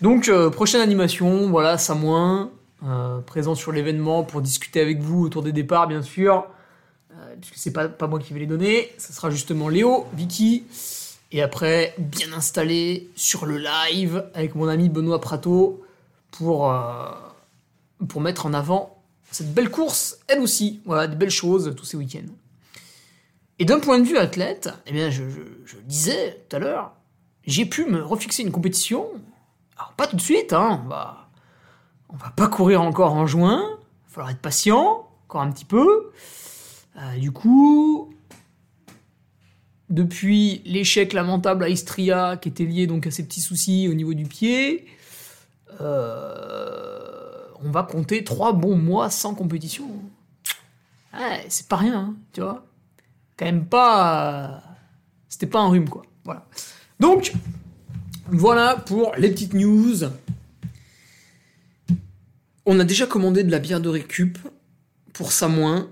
Donc, 0.01 0.29
euh, 0.29 0.51
prochaine 0.51 0.81
animation, 0.81 1.51
voilà, 1.51 1.77
Samoin, 1.79 2.51
euh, 2.85 3.21
présent 3.21 3.55
sur 3.55 3.73
l'événement 3.73 4.23
pour 4.23 4.41
discuter 4.41 4.81
avec 4.81 5.01
vous 5.01 5.25
autour 5.25 5.43
des 5.43 5.53
départs, 5.53 5.89
bien 5.89 6.03
sûr, 6.03 6.47
euh, 7.13 7.35
puisque 7.41 7.57
c'est 7.57 7.73
pas, 7.73 7.89
pas 7.89 8.07
moi 8.07 8.19
qui 8.19 8.33
vais 8.33 8.41
les 8.41 8.47
donner, 8.47 8.93
ça 8.99 9.13
sera 9.13 9.31
justement 9.31 9.69
Léo, 9.69 10.07
Vicky, 10.15 10.65
Et 11.31 11.43
après, 11.43 11.95
bien 11.99 12.33
installé 12.33 13.11
sur 13.15 13.45
le 13.45 13.59
live 13.59 14.25
avec 14.35 14.55
mon 14.55 14.69
ami 14.69 14.89
Benoît 14.89 15.21
Prato 15.21 15.83
pour, 16.31 16.73
euh, 16.73 17.11
pour 18.09 18.21
mettre 18.21 18.47
en 18.47 18.55
avant 18.55 18.99
cette 19.31 19.53
belle 19.53 19.71
course, 19.71 20.19
elle 20.27 20.41
aussi. 20.41 20.81
Voilà, 20.85 21.07
des 21.07 21.17
belles 21.17 21.31
choses 21.31 21.75
tous 21.77 21.85
ces 21.85 21.97
week-ends. 21.97 22.33
Et 23.59 23.65
d'un 23.65 23.81
point 23.81 23.99
de 23.99 24.05
vue 24.05 24.17
athlète, 24.17 24.71
eh 24.87 24.93
bien, 24.93 25.11
je 25.11 25.23
le 25.23 25.83
disais 25.85 26.45
tout 26.49 26.57
à 26.57 26.59
l'heure, 26.59 26.93
j'ai 27.45 27.67
pu 27.67 27.85
me 27.85 28.03
refixer 28.03 28.43
une 28.43 28.53
compétition. 28.53 29.07
Alors, 29.77 29.93
pas 29.93 30.07
tout 30.07 30.17
de 30.17 30.21
suite, 30.21 30.53
hein, 30.53 30.83
on 30.85 30.89
va, 30.89 31.29
on 32.09 32.17
va 32.17 32.31
pas 32.31 32.49
courir 32.49 32.83
encore 32.83 33.13
en 33.13 33.27
juin, 33.27 33.63
il 33.65 34.09
va 34.09 34.13
falloir 34.13 34.31
être 34.31 34.41
patient, 34.41 35.09
encore 35.25 35.43
un 35.43 35.51
petit 35.51 35.65
peu. 35.65 36.11
Euh, 36.97 37.17
du 37.19 37.33
coup, 37.33 38.15
depuis 39.91 40.63
l'échec 40.65 41.13
lamentable 41.13 41.65
à 41.65 41.69
Istria, 41.69 42.37
qui 42.37 42.49
était 42.49 42.65
lié 42.65 42.87
donc 42.87 43.07
à 43.07 43.11
ces 43.11 43.25
petits 43.25 43.41
soucis 43.41 43.89
au 43.89 43.95
niveau 43.95 44.15
du 44.15 44.25
pied, 44.25 44.87
euh, 45.81 46.99
on 47.63 47.71
va 47.71 47.83
compter 47.83 48.25
trois 48.25 48.53
bons 48.53 48.77
mois 48.77 49.11
sans 49.11 49.35
compétition. 49.35 49.89
C'est 51.49 51.67
pas 51.69 51.77
rien, 51.77 51.99
hein, 51.99 52.17
tu 52.33 52.41
vois. 52.41 52.67
Quand 53.37 53.47
même 53.47 53.67
pas. 53.67 54.63
C'était 55.29 55.47
pas 55.47 55.61
un 55.61 55.69
rhume, 55.69 55.89
quoi. 55.89 56.05
Voilà. 56.25 56.47
Donc, 57.01 57.33
voilà 58.27 58.77
pour 58.77 59.13
les 59.17 59.31
petites 59.31 59.55
news. 59.55 60.05
On 62.67 62.79
a 62.79 62.85
déjà 62.85 63.07
commandé 63.07 63.43
de 63.45 63.51
la 63.51 63.59
bière 63.59 63.81
de 63.81 63.89
récup 63.89 64.39
pour 65.13 65.33
Samoin. 65.33 65.89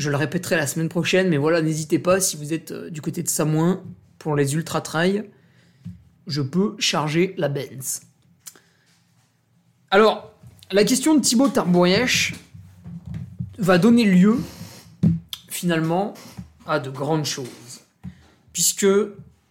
Je 0.00 0.08
le 0.08 0.16
répéterai 0.16 0.56
la 0.56 0.66
semaine 0.66 0.88
prochaine, 0.88 1.28
mais 1.28 1.36
voilà, 1.36 1.60
n'hésitez 1.60 1.98
pas 1.98 2.20
si 2.20 2.38
vous 2.38 2.54
êtes 2.54 2.72
euh, 2.72 2.88
du 2.88 3.02
côté 3.02 3.22
de 3.22 3.28
Samoin 3.28 3.84
pour 4.18 4.34
les 4.34 4.54
ultra 4.54 4.80
trail. 4.80 5.28
Je 6.26 6.40
peux 6.40 6.74
charger 6.78 7.34
la 7.36 7.50
Benz. 7.50 8.00
Alors, 9.90 10.32
la 10.70 10.84
question 10.84 11.14
de 11.14 11.20
Thibaut 11.20 11.48
Tarboyèche 11.48 12.32
va 13.58 13.76
donner 13.76 14.04
lieu 14.04 14.38
finalement 15.48 16.14
à 16.64 16.80
de 16.80 16.88
grandes 16.88 17.26
choses. 17.26 17.82
Puisque, 18.54 18.88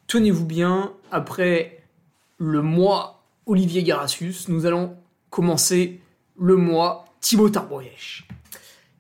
tenez-vous 0.08 0.48
bien, 0.48 0.94
après 1.12 1.84
le 2.40 2.64
mois 2.64 3.24
Olivier 3.46 3.84
Garassus, 3.84 4.34
nous 4.48 4.66
allons 4.66 4.98
commencer 5.30 6.02
le 6.40 6.56
mois 6.56 7.06
Thibaut 7.22 7.52
Tarboyèche. 7.52 8.28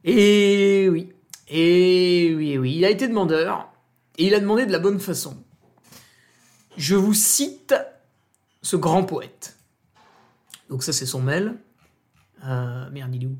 Et 0.03 0.88
oui, 0.91 1.10
et 1.50 2.34
oui, 2.36 2.58
oui, 2.58 2.75
il 2.75 2.86
a 2.86 2.89
été 2.89 3.08
demandeur, 3.08 3.72
et 4.18 4.27
il 4.27 4.36
a 4.36 4.39
demandé 4.39 4.65
de 4.65 4.72
la 4.72 4.79
bonne 4.79 5.00
façon. 5.00 5.38
Je 6.77 6.96
vous 6.96 7.13
cite 7.13 7.75
ce 8.62 8.75
grand 8.75 9.03
poète. 9.03 9.58
Donc 10.70 10.84
ça 10.84 10.94
c'est 10.94 11.06
son 11.06 11.22
mail. 11.22 11.56
Euh, 12.46 12.89
merde, 12.91 13.15
il 13.15 13.24
est 13.24 13.27
où? 13.27 13.38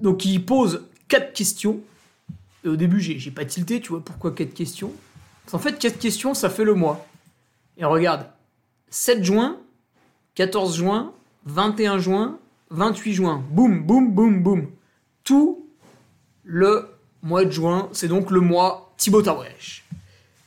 Donc 0.00 0.24
il 0.24 0.44
pose 0.44 0.86
quatre 1.08 1.32
questions. 1.32 1.80
Et 2.64 2.68
au 2.68 2.76
début 2.76 3.00
j'ai 3.00 3.30
pas 3.30 3.44
tilté, 3.44 3.80
tu 3.80 3.90
vois, 3.90 4.04
pourquoi 4.04 4.34
quatre 4.34 4.54
questions? 4.54 4.92
En 5.52 5.58
fait, 5.58 5.78
quatre 5.78 5.98
questions, 5.98 6.34
ça 6.34 6.50
fait 6.50 6.64
le 6.64 6.74
mois. 6.74 7.06
Et 7.76 7.84
regarde, 7.84 8.26
7 8.88 9.22
juin, 9.22 9.58
14 10.34 10.76
juin, 10.76 11.12
21 11.44 11.98
juin, 11.98 12.38
28 12.70 13.12
juin. 13.12 13.44
Boum, 13.50 13.84
boum, 13.84 14.12
boum, 14.12 14.42
boum. 14.42 14.70
Tout 15.24 15.66
le 16.44 16.88
mois 17.22 17.44
de 17.44 17.50
juin, 17.50 17.88
c'est 17.92 18.08
donc 18.08 18.30
le 18.30 18.40
mois 18.40 18.94
Thibaut 18.98 19.22
Tarwèche. 19.22 19.84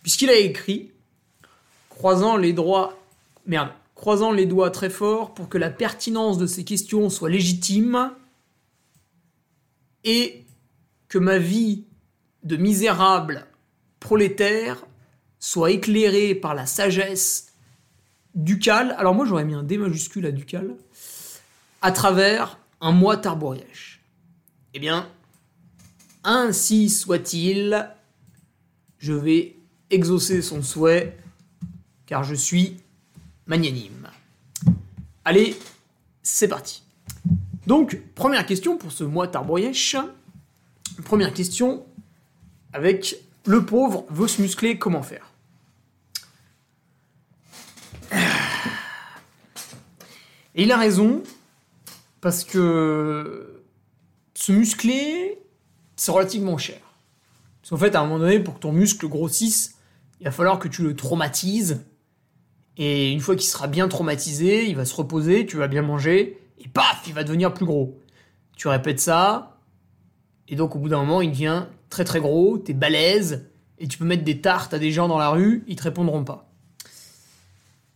Puisqu'il 0.04 0.30
a 0.30 0.38
écrit, 0.38 0.92
croisant 1.90 2.38
les 2.38 2.56
merde, 3.46 3.70
croisant 3.96 4.32
les 4.32 4.46
doigts 4.46 4.70
très 4.70 4.92
fort 4.92 5.34
pour 5.34 5.50
que 5.50 5.58
la 5.58 5.72
pertinence 5.72 6.38
de 6.38 6.46
ces 6.46 6.64
questions 6.64 7.10
soit 7.10 7.30
légitime 7.30 8.12
et 10.04 10.46
que 11.10 11.18
ma 11.18 11.40
vie 11.40 11.86
de 12.44 12.56
misérable 12.56 13.48
prolétaire 14.00 14.86
soit 15.40 15.72
éclairée 15.72 16.36
par 16.36 16.54
la 16.54 16.66
sagesse 16.66 17.54
ducale. 18.36 18.96
Alors 19.00 19.16
moi 19.16 19.26
j'aurais 19.26 19.46
mis 19.46 19.56
un 19.56 19.64
D 19.64 19.78
majuscule 19.78 20.26
à 20.28 20.32
ducal 20.32 20.76
à 21.82 21.92
travers 21.92 22.60
un 22.80 22.92
mois 22.92 23.18
tarborièche. 23.18 23.97
Eh 24.78 24.80
bien, 24.80 25.10
ainsi 26.24 26.92
soit-il, 26.92 27.90
je 29.00 29.14
vais 29.14 29.56
exaucer 29.90 30.44
son 30.44 30.62
souhait, 30.62 31.18
car 32.06 32.24
je 32.24 32.36
suis 32.36 32.78
magnanime. 33.48 34.08
Allez, 35.26 35.58
c'est 36.22 36.48
parti. 36.48 36.84
Donc, 37.66 38.00
première 38.14 38.46
question 38.46 38.78
pour 38.78 38.92
ce 38.92 39.04
mois 39.04 39.28
tarborièche. 39.28 39.96
Première 41.06 41.34
question 41.34 41.84
avec 42.72 43.16
le 43.46 43.66
pauvre 43.66 44.06
veut 44.12 44.28
se 44.28 44.44
muscler, 44.44 44.78
comment 44.78 45.02
faire? 45.02 45.32
Et 50.54 50.62
il 50.62 50.72
a 50.72 50.78
raison, 50.78 51.24
parce 52.22 52.44
que 52.44 53.57
se 54.48 54.54
muscler, 54.54 55.40
c'est 55.98 56.12
relativement 56.12 56.58
cher. 56.58 56.80
Parce 57.62 57.72
qu'en 57.72 57.78
fait, 57.78 57.96
à 57.96 58.00
un 58.00 58.06
moment 58.06 58.20
donné, 58.20 58.40
pour 58.40 58.54
que 58.54 58.60
ton 58.60 58.72
muscle 58.72 59.06
grossisse, 59.10 59.76
il 60.22 60.24
va 60.24 60.32
falloir 60.32 60.58
que 60.58 60.70
tu 60.70 60.84
le 60.84 60.96
traumatises. 60.96 61.84
Et 62.78 63.12
une 63.12 63.20
fois 63.20 63.36
qu'il 63.36 63.50
sera 63.50 63.68
bien 63.68 63.90
traumatisé, 63.90 64.70
il 64.70 64.78
va 64.78 64.86
se 64.86 64.96
reposer, 64.96 65.46
tu 65.46 65.58
vas 65.58 65.68
bien 65.68 65.82
manger, 65.82 66.40
et 66.60 66.70
paf, 66.70 67.04
il 67.08 67.14
va 67.14 67.26
devenir 67.26 67.54
plus 67.54 67.66
gros. 67.66 68.00
Tu 68.56 68.70
répètes 68.70 69.02
ça, 69.02 69.60
et 70.48 70.56
donc 70.56 70.78
au 70.78 70.80
bout 70.80 70.88
d'un 70.88 71.00
moment, 71.00 71.22
il 71.22 71.32
devient 71.32 71.66
très 71.90 72.06
très 72.06 72.22
gros, 72.22 72.58
t'es 72.58 72.74
balèze, 72.74 73.50
et 73.80 73.88
tu 73.90 73.98
peux 73.98 74.06
mettre 74.06 74.24
des 74.24 74.40
tartes 74.40 74.74
à 74.74 74.80
des 74.80 74.94
gens 74.94 75.10
dans 75.10 75.18
la 75.18 75.30
rue, 75.30 75.66
ils 75.68 75.76
te 75.76 75.84
répondront 75.84 76.24
pas. 76.24 76.50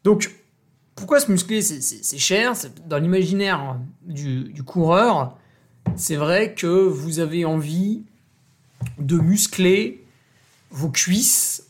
Donc, 0.03 0.35
pourquoi 0.95 1.21
se 1.21 1.31
muscler 1.31 1.61
C'est- 1.61 2.17
cher, 2.17 2.55
dans 2.87 2.97
l'imaginaire 2.97 3.79
du 4.01 4.63
coureur, 4.65 5.37
c'est 5.95 6.15
vrai 6.15 6.53
que 6.53 6.67
vous 6.67 7.19
avez 7.19 7.45
envie 7.45 8.03
de 8.97 9.17
muscler 9.17 10.03
vos 10.69 10.89
cuisses, 10.89 11.67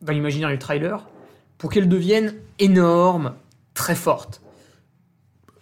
dans 0.00 0.12
l'imaginaire 0.12 0.50
du 0.50 0.58
trailer, 0.58 1.06
pour 1.58 1.70
qu'elles 1.70 1.88
deviennent 1.88 2.34
énormes, 2.58 3.34
très 3.74 3.94
fortes. 3.94 4.40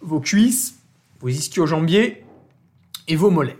Vos 0.01 0.19
cuisses, 0.19 0.75
vos 1.19 1.29
ischio-jambiers 1.29 2.23
et 3.07 3.15
vos 3.15 3.29
mollets. 3.29 3.57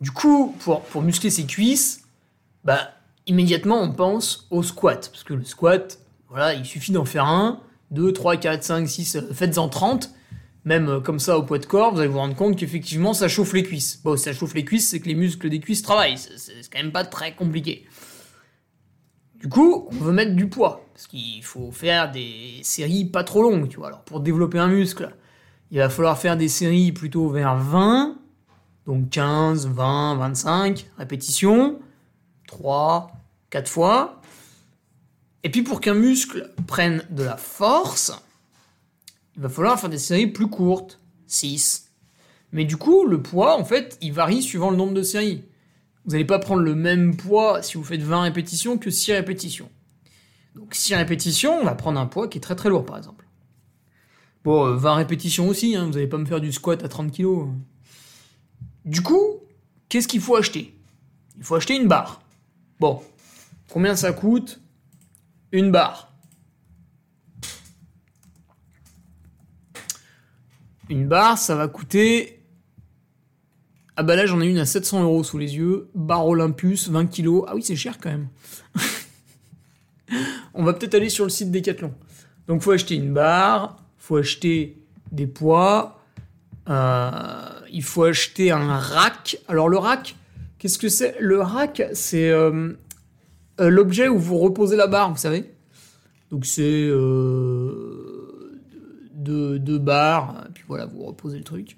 Du 0.00 0.12
coup, 0.12 0.54
pour, 0.60 1.02
muscler 1.02 1.30
ses 1.30 1.44
cuisses, 1.44 2.04
bah, 2.64 2.92
immédiatement 3.26 3.80
on 3.80 3.90
pense 3.90 4.46
au 4.50 4.62
squat. 4.62 5.10
Parce 5.10 5.24
que 5.24 5.34
le 5.34 5.44
squat, 5.44 5.98
voilà, 6.28 6.54
il 6.54 6.64
suffit 6.64 6.92
d'en 6.92 7.04
faire 7.04 7.24
un, 7.24 7.60
2, 7.90 8.12
3, 8.12 8.36
4, 8.36 8.62
5, 8.62 8.88
6, 8.88 9.16
euh, 9.16 9.32
faites-en 9.32 9.68
30. 9.68 10.10
Même 10.68 10.88
euh, 10.90 11.00
comme 11.00 11.18
ça 11.18 11.38
au 11.38 11.44
poids 11.44 11.58
de 11.58 11.64
corps, 11.64 11.94
vous 11.94 12.00
allez 12.00 12.10
vous 12.10 12.18
rendre 12.18 12.36
compte 12.36 12.58
qu'effectivement 12.58 13.14
ça 13.14 13.26
chauffe 13.26 13.54
les 13.54 13.62
cuisses. 13.62 14.02
Bon, 14.04 14.18
ça 14.18 14.34
chauffe 14.34 14.52
les 14.52 14.66
cuisses, 14.66 14.90
c'est 14.90 15.00
que 15.00 15.08
les 15.08 15.14
muscles 15.14 15.48
des 15.48 15.60
cuisses 15.60 15.80
travaillent. 15.80 16.18
C'est 16.18 16.36
c'est 16.36 16.70
quand 16.70 16.78
même 16.78 16.92
pas 16.92 17.06
très 17.06 17.34
compliqué. 17.34 17.86
Du 19.36 19.48
coup, 19.48 19.88
on 19.90 19.94
veut 19.94 20.12
mettre 20.12 20.34
du 20.34 20.46
poids. 20.46 20.84
Parce 20.92 21.06
qu'il 21.06 21.42
faut 21.42 21.72
faire 21.72 22.12
des 22.12 22.60
séries 22.62 23.06
pas 23.06 23.24
trop 23.24 23.42
longues, 23.42 23.70
tu 23.70 23.78
vois. 23.78 23.86
Alors 23.86 24.02
pour 24.02 24.20
développer 24.20 24.58
un 24.58 24.66
muscle, 24.68 25.16
il 25.70 25.78
va 25.78 25.88
falloir 25.88 26.18
faire 26.18 26.36
des 26.36 26.48
séries 26.48 26.92
plutôt 26.92 27.30
vers 27.30 27.56
20, 27.56 28.18
donc 28.84 29.08
15, 29.08 29.68
20, 29.68 30.16
25 30.16 30.86
répétitions, 30.98 31.78
3, 32.46 33.10
4 33.48 33.70
fois. 33.70 34.20
Et 35.44 35.50
puis 35.50 35.62
pour 35.62 35.80
qu'un 35.80 35.94
muscle 35.94 36.52
prenne 36.66 37.06
de 37.08 37.22
la 37.22 37.38
force, 37.38 38.12
il 39.38 39.42
va 39.42 39.48
falloir 39.48 39.78
faire 39.78 39.88
des 39.88 39.98
séries 39.98 40.26
plus 40.26 40.48
courtes, 40.48 41.00
6. 41.28 41.92
Mais 42.50 42.64
du 42.64 42.76
coup, 42.76 43.06
le 43.06 43.22
poids, 43.22 43.56
en 43.56 43.64
fait, 43.64 43.96
il 44.02 44.12
varie 44.12 44.42
suivant 44.42 44.68
le 44.68 44.76
nombre 44.76 44.94
de 44.94 45.02
séries. 45.04 45.44
Vous 46.04 46.12
n'allez 46.12 46.24
pas 46.24 46.40
prendre 46.40 46.62
le 46.62 46.74
même 46.74 47.16
poids 47.16 47.62
si 47.62 47.76
vous 47.76 47.84
faites 47.84 48.02
20 48.02 48.22
répétitions 48.22 48.78
que 48.78 48.90
6 48.90 49.12
répétitions. 49.12 49.70
Donc 50.56 50.74
6 50.74 50.96
répétitions, 50.96 51.60
on 51.60 51.64
va 51.64 51.76
prendre 51.76 52.00
un 52.00 52.06
poids 52.06 52.26
qui 52.26 52.38
est 52.38 52.40
très 52.40 52.56
très 52.56 52.68
lourd 52.68 52.84
par 52.84 52.96
exemple. 52.96 53.26
Bon, 54.42 54.66
euh, 54.66 54.74
20 54.74 54.94
répétitions 54.96 55.46
aussi, 55.46 55.76
hein, 55.76 55.86
vous 55.86 55.92
n'allez 55.92 56.08
pas 56.08 56.18
me 56.18 56.26
faire 56.26 56.40
du 56.40 56.50
squat 56.50 56.82
à 56.82 56.88
30 56.88 57.12
kg. 57.12 57.46
Du 58.84 59.02
coup, 59.02 59.36
qu'est-ce 59.88 60.08
qu'il 60.08 60.20
faut 60.20 60.34
acheter? 60.34 60.74
Il 61.36 61.44
faut 61.44 61.54
acheter 61.54 61.76
une 61.76 61.86
barre. 61.86 62.22
Bon, 62.80 63.02
combien 63.70 63.94
ça 63.94 64.12
coûte? 64.12 64.60
Une 65.52 65.70
barre. 65.70 66.07
Une 70.88 71.06
barre, 71.06 71.36
ça 71.36 71.54
va 71.54 71.68
coûter 71.68 72.40
Ah 73.96 74.02
bah 74.02 74.16
là 74.16 74.26
j'en 74.26 74.40
ai 74.40 74.46
une 74.46 74.58
à 74.58 74.66
700 74.66 75.02
euros 75.02 75.22
sous 75.22 75.38
les 75.38 75.56
yeux, 75.56 75.90
barre 75.94 76.26
Olympus, 76.26 76.88
20 76.88 77.06
kilos. 77.06 77.44
Ah 77.46 77.54
oui 77.54 77.62
c'est 77.62 77.76
cher 77.76 77.98
quand 78.00 78.10
même. 78.10 78.28
On 80.54 80.64
va 80.64 80.72
peut-être 80.72 80.94
aller 80.94 81.10
sur 81.10 81.24
le 81.24 81.30
site 81.30 81.50
Decathlon. 81.50 81.92
Donc 82.46 82.62
faut 82.62 82.70
acheter 82.70 82.94
une 82.94 83.12
barre, 83.12 83.76
faut 83.98 84.16
acheter 84.16 84.78
des 85.12 85.26
poids, 85.26 86.00
euh, 86.68 87.20
il 87.70 87.82
faut 87.82 88.04
acheter 88.04 88.50
un 88.50 88.78
rack. 88.78 89.38
Alors 89.48 89.68
le 89.68 89.76
rack, 89.76 90.16
qu'est-ce 90.58 90.78
que 90.78 90.88
c'est? 90.88 91.16
Le 91.20 91.42
rack, 91.42 91.82
c'est 91.92 92.30
euh, 92.30 92.72
euh, 93.60 93.68
l'objet 93.68 94.08
où 94.08 94.18
vous 94.18 94.38
reposez 94.38 94.76
la 94.76 94.86
barre, 94.86 95.10
vous 95.10 95.18
savez? 95.18 95.44
Donc 96.30 96.46
c'est 96.46 96.88
deux, 99.28 99.78
barres, 99.78 100.46
puis 100.54 100.64
voilà, 100.66 100.86
vous 100.86 101.04
reposez 101.04 101.38
le 101.38 101.44
truc. 101.44 101.76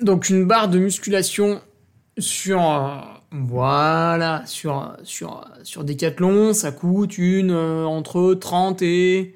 Donc 0.00 0.28
une 0.28 0.46
barre 0.46 0.68
de 0.68 0.78
musculation 0.78 1.60
sur 2.18 2.60
voilà, 3.32 4.42
sur, 4.46 4.96
sur, 5.02 5.44
sur 5.62 5.84
Decathlon, 5.84 6.54
ça 6.54 6.72
coûte 6.72 7.18
une 7.18 7.50
euh, 7.50 7.84
entre 7.84 8.34
30 8.34 8.82
et 8.82 9.34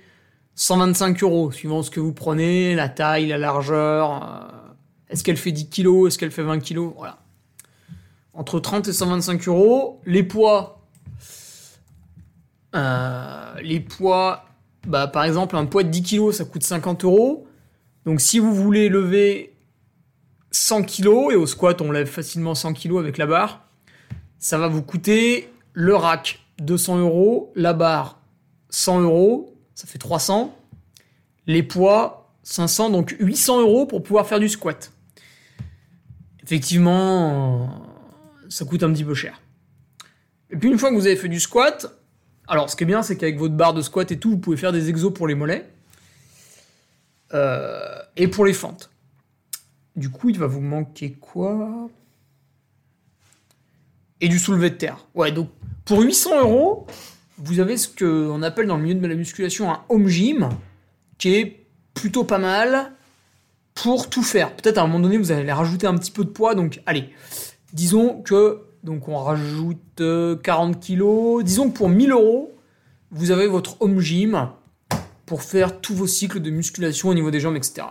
125 0.55 1.23
euros, 1.23 1.51
suivant 1.53 1.83
ce 1.83 1.91
que 1.91 2.01
vous 2.01 2.13
prenez, 2.13 2.75
la 2.75 2.89
taille, 2.89 3.27
la 3.27 3.39
largeur. 3.39 4.23
Euh, 4.23 4.73
est-ce 5.11 5.25
qu'elle 5.25 5.37
fait 5.37 5.53
10 5.53 5.69
kilos, 5.69 6.09
est-ce 6.09 6.19
qu'elle 6.19 6.31
fait 6.31 6.43
20 6.43 6.61
kilos 6.61 6.93
Voilà. 6.97 7.19
Entre 8.33 8.61
30 8.61 8.89
et 8.89 8.93
125 8.93 9.49
euros. 9.49 10.01
Les 10.07 10.23
poids. 10.23 10.80
Euh, 12.75 13.55
les 13.63 13.81
poids. 13.81 14.47
Bah, 14.87 15.07
par 15.07 15.25
exemple, 15.25 15.57
un 15.57 15.67
poids 15.67 15.83
de 15.83 15.89
10 15.89 16.03
kilos, 16.03 16.37
ça 16.37 16.45
coûte 16.45 16.63
50 16.63 17.05
euros. 17.05 17.47
Donc 18.07 18.21
si 18.21 18.39
vous 18.39 18.55
voulez 18.55 18.89
lever 18.89 19.55
100 20.53 20.85
kilos, 20.85 21.33
et 21.33 21.37
au 21.37 21.47
squat 21.47 21.81
on 21.81 21.93
lève 21.93 22.07
facilement 22.07 22.55
100 22.55 22.73
kilos 22.73 22.99
avec 22.99 23.19
la 23.19 23.27
barre, 23.27 23.67
ça 24.39 24.59
va 24.59 24.69
vous 24.69 24.83
coûter 24.83 25.53
le 25.75 25.95
rack 25.95 26.41
200 26.61 26.99
euros, 26.99 27.53
la 27.55 27.73
barre 27.73 28.19
100 28.71 29.03
euros, 29.03 29.55
ça 29.75 29.87
fait 29.87 29.99
300, 29.99 30.57
les 31.47 31.63
poids 31.63 32.33
500, 32.43 32.91
donc 32.91 33.15
800 33.21 33.61
euros 33.61 33.87
pour 33.87 34.03
pouvoir 34.03 34.27
faire 34.27 34.41
du 34.41 34.49
squat. 34.49 34.93
Effectivement, 36.43 37.87
ça 38.49 38.65
coûte 38.65 38.83
un 38.83 38.93
petit 38.93 39.05
peu 39.05 39.15
cher. 39.15 39.41
Et 40.51 40.57
puis 40.57 40.71
une 40.71 40.79
fois 40.79 40.91
que 40.91 40.95
vous 40.95 41.07
avez 41.07 41.17
fait 41.17 41.29
du 41.29 41.39
squat, 41.39 42.00
alors 42.51 42.69
ce 42.69 42.75
qui 42.75 42.83
est 42.83 42.87
bien, 42.87 43.03
c'est 43.03 43.17
qu'avec 43.17 43.39
votre 43.39 43.55
barre 43.55 43.75
de 43.75 43.81
squat 43.81 44.11
et 44.11 44.19
tout, 44.19 44.31
vous 44.31 44.39
pouvez 44.39 44.57
faire 44.57 44.73
des 44.73 44.91
exos 44.91 45.15
pour 45.15 45.29
les 45.29 45.37
mollets 45.37 45.71
euh, 47.33 47.97
et 48.17 48.27
pour 48.27 48.45
les 48.45 48.53
fentes. 48.53 48.91
Du 49.95 50.11
coup, 50.11 50.31
il 50.31 50.39
va 50.39 50.49
vous 50.49 50.61
manquer 50.61 51.13
quoi? 51.13 51.89
Et 54.21 54.29
du 54.29 54.41
soulevé 54.41 54.71
de 54.71 54.75
terre. 54.75 55.07
Ouais, 55.15 55.31
donc 55.31 55.49
pour 55.85 56.01
800 56.01 56.41
euros, 56.41 56.87
vous 57.39 57.61
avez 57.61 57.77
ce 57.77 57.87
qu'on 57.89 58.43
appelle 58.43 58.67
dans 58.67 58.77
le 58.77 58.83
milieu 58.83 58.97
de 58.97 59.07
la 59.07 59.15
musculation 59.15 59.71
un 59.71 59.85
home 59.89 60.09
gym, 60.09 60.49
qui 61.19 61.37
est 61.37 61.65
plutôt 61.95 62.25
pas 62.25 62.39
mal 62.39 62.93
pour 63.75 64.11
tout 64.11 64.25
faire. 64.25 64.57
Peut-être 64.57 64.79
à 64.79 64.83
un 64.83 64.87
moment 64.89 65.01
donné, 65.01 65.19
vous 65.19 65.31
allez 65.31 65.53
rajouter 65.53 65.87
un 65.87 65.97
petit 65.97 66.11
peu 66.11 66.25
de 66.25 66.31
poids, 66.31 66.57
donc 66.57 66.83
allez, 66.85 67.11
disons 67.73 68.21
que 68.23 68.63
donc 68.83 69.09
on 69.09 69.17
rajoute 69.17 69.79
40 69.97 70.01
euh, 70.01 70.79
kilos. 70.79 71.45
Disons 71.45 71.71
que 71.71 71.77
pour 71.77 71.89
1000 71.89 72.13
euros, 72.13 72.57
vous 73.11 73.31
avez 73.31 73.47
votre 73.47 73.81
home 73.81 74.01
gym 74.01 74.49
pour 75.27 75.43
faire 75.43 75.81
tous 75.81 75.95
vos 75.95 76.07
cycles 76.07 76.41
de 76.41 76.51
musculation 76.51 77.09
au 77.09 77.15
niveau 77.15 77.31
des 77.31 77.41
jambes, 77.41 77.57
etc. 77.57 77.87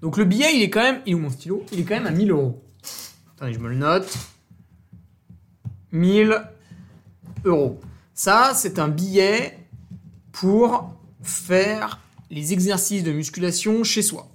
Donc 0.00 0.16
le 0.16 0.24
billet, 0.24 0.56
il 0.56 0.62
est 0.62 0.70
quand 0.70 0.82
même, 0.82 1.00
il 1.06 1.12
est 1.12 1.14
où 1.14 1.18
mon 1.18 1.30
stylo? 1.30 1.64
Il 1.72 1.80
est 1.80 1.84
quand 1.84 1.94
même 1.94 2.06
à 2.06 2.10
1000 2.10 2.30
euros. 2.30 2.62
Attendez, 3.36 3.52
je 3.52 3.58
me 3.58 3.68
le 3.68 3.76
note. 3.76 4.16
1000 5.92 6.40
euros. 7.44 7.80
Ça, 8.14 8.52
c'est 8.54 8.78
un 8.78 8.88
billet 8.88 9.58
pour 10.32 10.94
faire 11.22 12.00
les 12.30 12.52
exercices 12.52 13.02
de 13.02 13.12
musculation 13.12 13.84
chez 13.84 14.02
soi. 14.02 14.28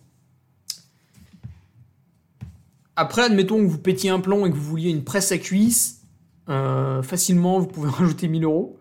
Après, 2.95 3.23
admettons 3.23 3.57
que 3.57 3.67
vous 3.67 3.77
pétiez 3.77 4.09
un 4.09 4.19
plomb 4.19 4.45
et 4.45 4.49
que 4.49 4.55
vous 4.55 4.63
vouliez 4.63 4.89
une 4.89 5.03
presse 5.03 5.31
à 5.31 5.37
cuisse, 5.37 6.01
euh, 6.49 7.01
facilement, 7.01 7.59
vous 7.59 7.67
pouvez 7.67 7.89
rajouter 7.97 8.27
1000 8.27 8.43
euros. 8.43 8.79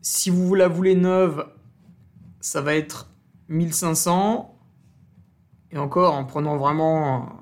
Si 0.00 0.30
vous 0.30 0.54
la 0.54 0.68
voulez 0.68 0.94
neuve, 0.94 1.46
ça 2.40 2.60
va 2.60 2.74
être 2.74 3.10
1500. 3.48 4.54
Et 5.72 5.78
encore, 5.78 6.14
en 6.14 6.24
prenant 6.24 6.56
vraiment 6.56 7.40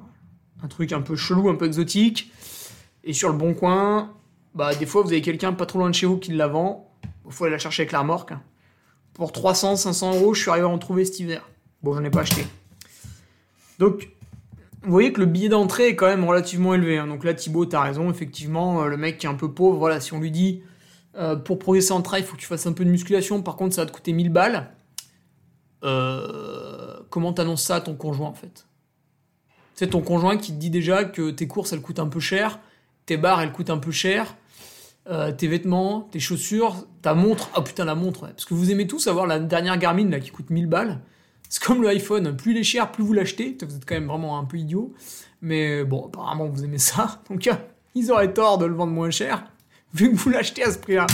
un 0.62 0.68
truc 0.68 0.92
un 0.92 1.02
peu 1.02 1.16
chelou, 1.16 1.48
un 1.48 1.54
peu 1.54 1.66
exotique, 1.66 2.32
et 3.04 3.12
sur 3.12 3.28
le 3.28 3.36
bon 3.36 3.54
coin, 3.54 4.12
bah, 4.54 4.74
des 4.74 4.86
fois, 4.86 5.02
vous 5.02 5.08
avez 5.08 5.22
quelqu'un 5.22 5.52
pas 5.52 5.66
trop 5.66 5.78
loin 5.78 5.90
de 5.90 5.94
chez 5.94 6.06
vous 6.06 6.16
qui 6.16 6.32
la 6.32 6.48
vend. 6.48 6.90
Il 7.26 7.32
faut 7.32 7.44
aller 7.44 7.52
la 7.52 7.58
chercher 7.58 7.82
avec 7.82 7.92
la 7.92 8.00
remorque. 8.00 8.32
Pour 9.12 9.32
300, 9.32 9.76
500 9.76 10.14
euros, 10.16 10.34
je 10.34 10.42
suis 10.42 10.50
arrivé 10.50 10.66
à 10.66 10.68
en 10.70 10.78
trouver 10.78 11.04
cet 11.04 11.20
hiver. 11.20 11.48
Bon, 11.82 11.94
j'en 11.94 12.02
ai 12.02 12.10
pas 12.10 12.20
acheté. 12.20 12.46
Donc, 13.78 14.08
vous 14.86 14.92
voyez 14.92 15.12
que 15.12 15.18
le 15.18 15.26
billet 15.26 15.48
d'entrée 15.48 15.88
est 15.88 15.96
quand 15.96 16.06
même 16.06 16.24
relativement 16.24 16.72
élevé. 16.72 16.98
Hein. 16.98 17.08
Donc 17.08 17.24
là, 17.24 17.34
Thibaut, 17.34 17.66
t'as 17.66 17.82
raison. 17.82 18.08
Effectivement, 18.08 18.82
euh, 18.82 18.86
le 18.86 18.96
mec 18.96 19.18
qui 19.18 19.26
est 19.26 19.28
un 19.28 19.34
peu 19.34 19.52
pauvre, 19.52 19.78
voilà, 19.78 20.00
si 20.00 20.12
on 20.12 20.20
lui 20.20 20.30
dit 20.30 20.62
euh, 21.16 21.34
pour 21.34 21.58
progresser 21.58 21.92
en 21.92 22.02
trail, 22.02 22.22
il 22.22 22.24
faut 22.24 22.36
que 22.36 22.40
tu 22.40 22.46
fasses 22.46 22.66
un 22.66 22.72
peu 22.72 22.84
de 22.84 22.90
musculation. 22.90 23.42
Par 23.42 23.56
contre, 23.56 23.74
ça 23.74 23.82
va 23.82 23.86
te 23.86 23.92
coûter 23.92 24.12
1000 24.12 24.30
balles. 24.30 24.70
Euh, 25.82 27.00
comment 27.10 27.32
t'annonces 27.32 27.64
ça 27.64 27.76
à 27.76 27.80
ton 27.80 27.96
conjoint 27.96 28.28
en 28.28 28.34
fait? 28.34 28.66
C'est 29.74 29.88
ton 29.88 30.00
conjoint 30.00 30.36
qui 30.38 30.52
te 30.52 30.58
dit 30.58 30.70
déjà 30.70 31.04
que 31.04 31.30
tes 31.30 31.48
courses 31.48 31.72
elles 31.72 31.82
coûtent 31.82 31.98
un 31.98 32.08
peu 32.08 32.20
cher 32.20 32.60
tes 33.04 33.18
barres 33.18 33.42
elles 33.42 33.52
coûtent 33.52 33.70
un 33.70 33.78
peu 33.78 33.92
cher, 33.92 34.34
tes 35.36 35.46
vêtements, 35.46 36.08
tes 36.10 36.18
chaussures, 36.18 36.86
ta 37.02 37.14
montre, 37.14 37.50
oh 37.56 37.62
putain 37.62 37.84
la 37.84 37.94
montre, 37.94 38.22
parce 38.22 38.44
que 38.44 38.54
vous 38.54 38.72
aimez 38.72 38.88
tous 38.88 39.06
avoir 39.06 39.28
la 39.28 39.38
dernière 39.38 39.78
Garmin 39.78 40.18
qui 40.18 40.30
coûte 40.30 40.50
1000 40.50 40.66
balles. 40.66 41.00
C'est 41.48 41.62
comme 41.62 41.82
le 41.82 41.88
iPhone, 41.88 42.36
plus 42.36 42.52
il 42.52 42.58
est 42.58 42.64
cher, 42.64 42.90
plus 42.90 43.04
vous 43.04 43.12
l'achetez. 43.12 43.56
Vous 43.60 43.76
êtes 43.76 43.84
quand 43.84 43.94
même 43.94 44.06
vraiment 44.06 44.38
un 44.38 44.44
peu 44.44 44.58
idiot. 44.58 44.92
Mais 45.42 45.84
bon, 45.84 46.06
apparemment 46.06 46.46
vous 46.46 46.64
aimez 46.64 46.78
ça. 46.78 47.22
Donc 47.30 47.48
ils 47.94 48.10
auraient 48.10 48.32
tort 48.32 48.58
de 48.58 48.66
le 48.66 48.74
vendre 48.74 48.92
moins 48.92 49.10
cher, 49.10 49.44
vu 49.94 50.10
que 50.10 50.16
vous 50.16 50.30
l'achetez 50.30 50.62
à 50.64 50.72
ce 50.72 50.78
prix-là. 50.78 51.06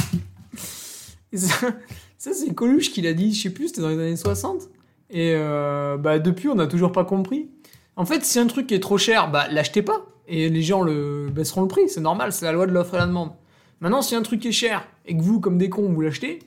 Ça, 1.35 2.33
c'est 2.33 2.55
Coluche 2.55 2.93
qui 2.93 3.03
l'a 3.03 3.15
dit, 3.15 3.35
je 3.35 3.43
sais 3.43 3.51
plus, 3.51 3.69
c'était 3.69 3.81
dans 3.81 3.89
les 3.89 3.99
années 3.99 4.17
60. 4.17 4.69
Et 5.11 5.35
euh, 5.35 5.97
bah 5.97 6.19
depuis, 6.19 6.49
on 6.49 6.55
n'a 6.55 6.67
toujours 6.67 6.93
pas 6.93 7.05
compris. 7.05 7.51
En 7.97 8.05
fait, 8.05 8.25
si 8.25 8.39
un 8.39 8.47
truc 8.47 8.73
est 8.73 8.81
trop 8.81 8.97
cher, 8.99 9.31
bah 9.31 9.49
l'achetez 9.51 9.83
pas 9.83 10.07
et 10.29 10.49
les 10.49 10.63
gens 10.63 10.83
le 10.83 11.29
baisseront 11.31 11.63
le 11.63 11.69
prix, 11.69 11.89
c'est 11.89 12.01
normal, 12.01 12.33
c'est 12.33 12.45
la 12.45 12.53
loi 12.53 12.67
de 12.67 12.73
l'offre 12.73 12.95
et 12.95 12.99
la 12.99 13.07
demande. 13.07 13.33
Maintenant, 13.81 14.03
si 14.03 14.15
un 14.15 14.23
truc 14.23 14.47
est 14.47 14.53
cher 14.53 14.87
et 15.05 15.17
que 15.17 15.23
vous, 15.23 15.41
comme 15.41 15.59
des 15.59 15.69
cons, 15.69 15.93
vous 15.93 16.01
l'achetez, 16.01 16.39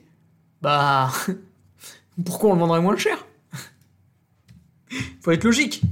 bah 0.62 1.10
pourquoi 2.24 2.50
on 2.50 2.54
le 2.54 2.60
vendrait 2.60 2.80
moins 2.80 2.96
cher? 2.96 3.25
Faut 5.26 5.32
être 5.32 5.42
logique. 5.42 5.82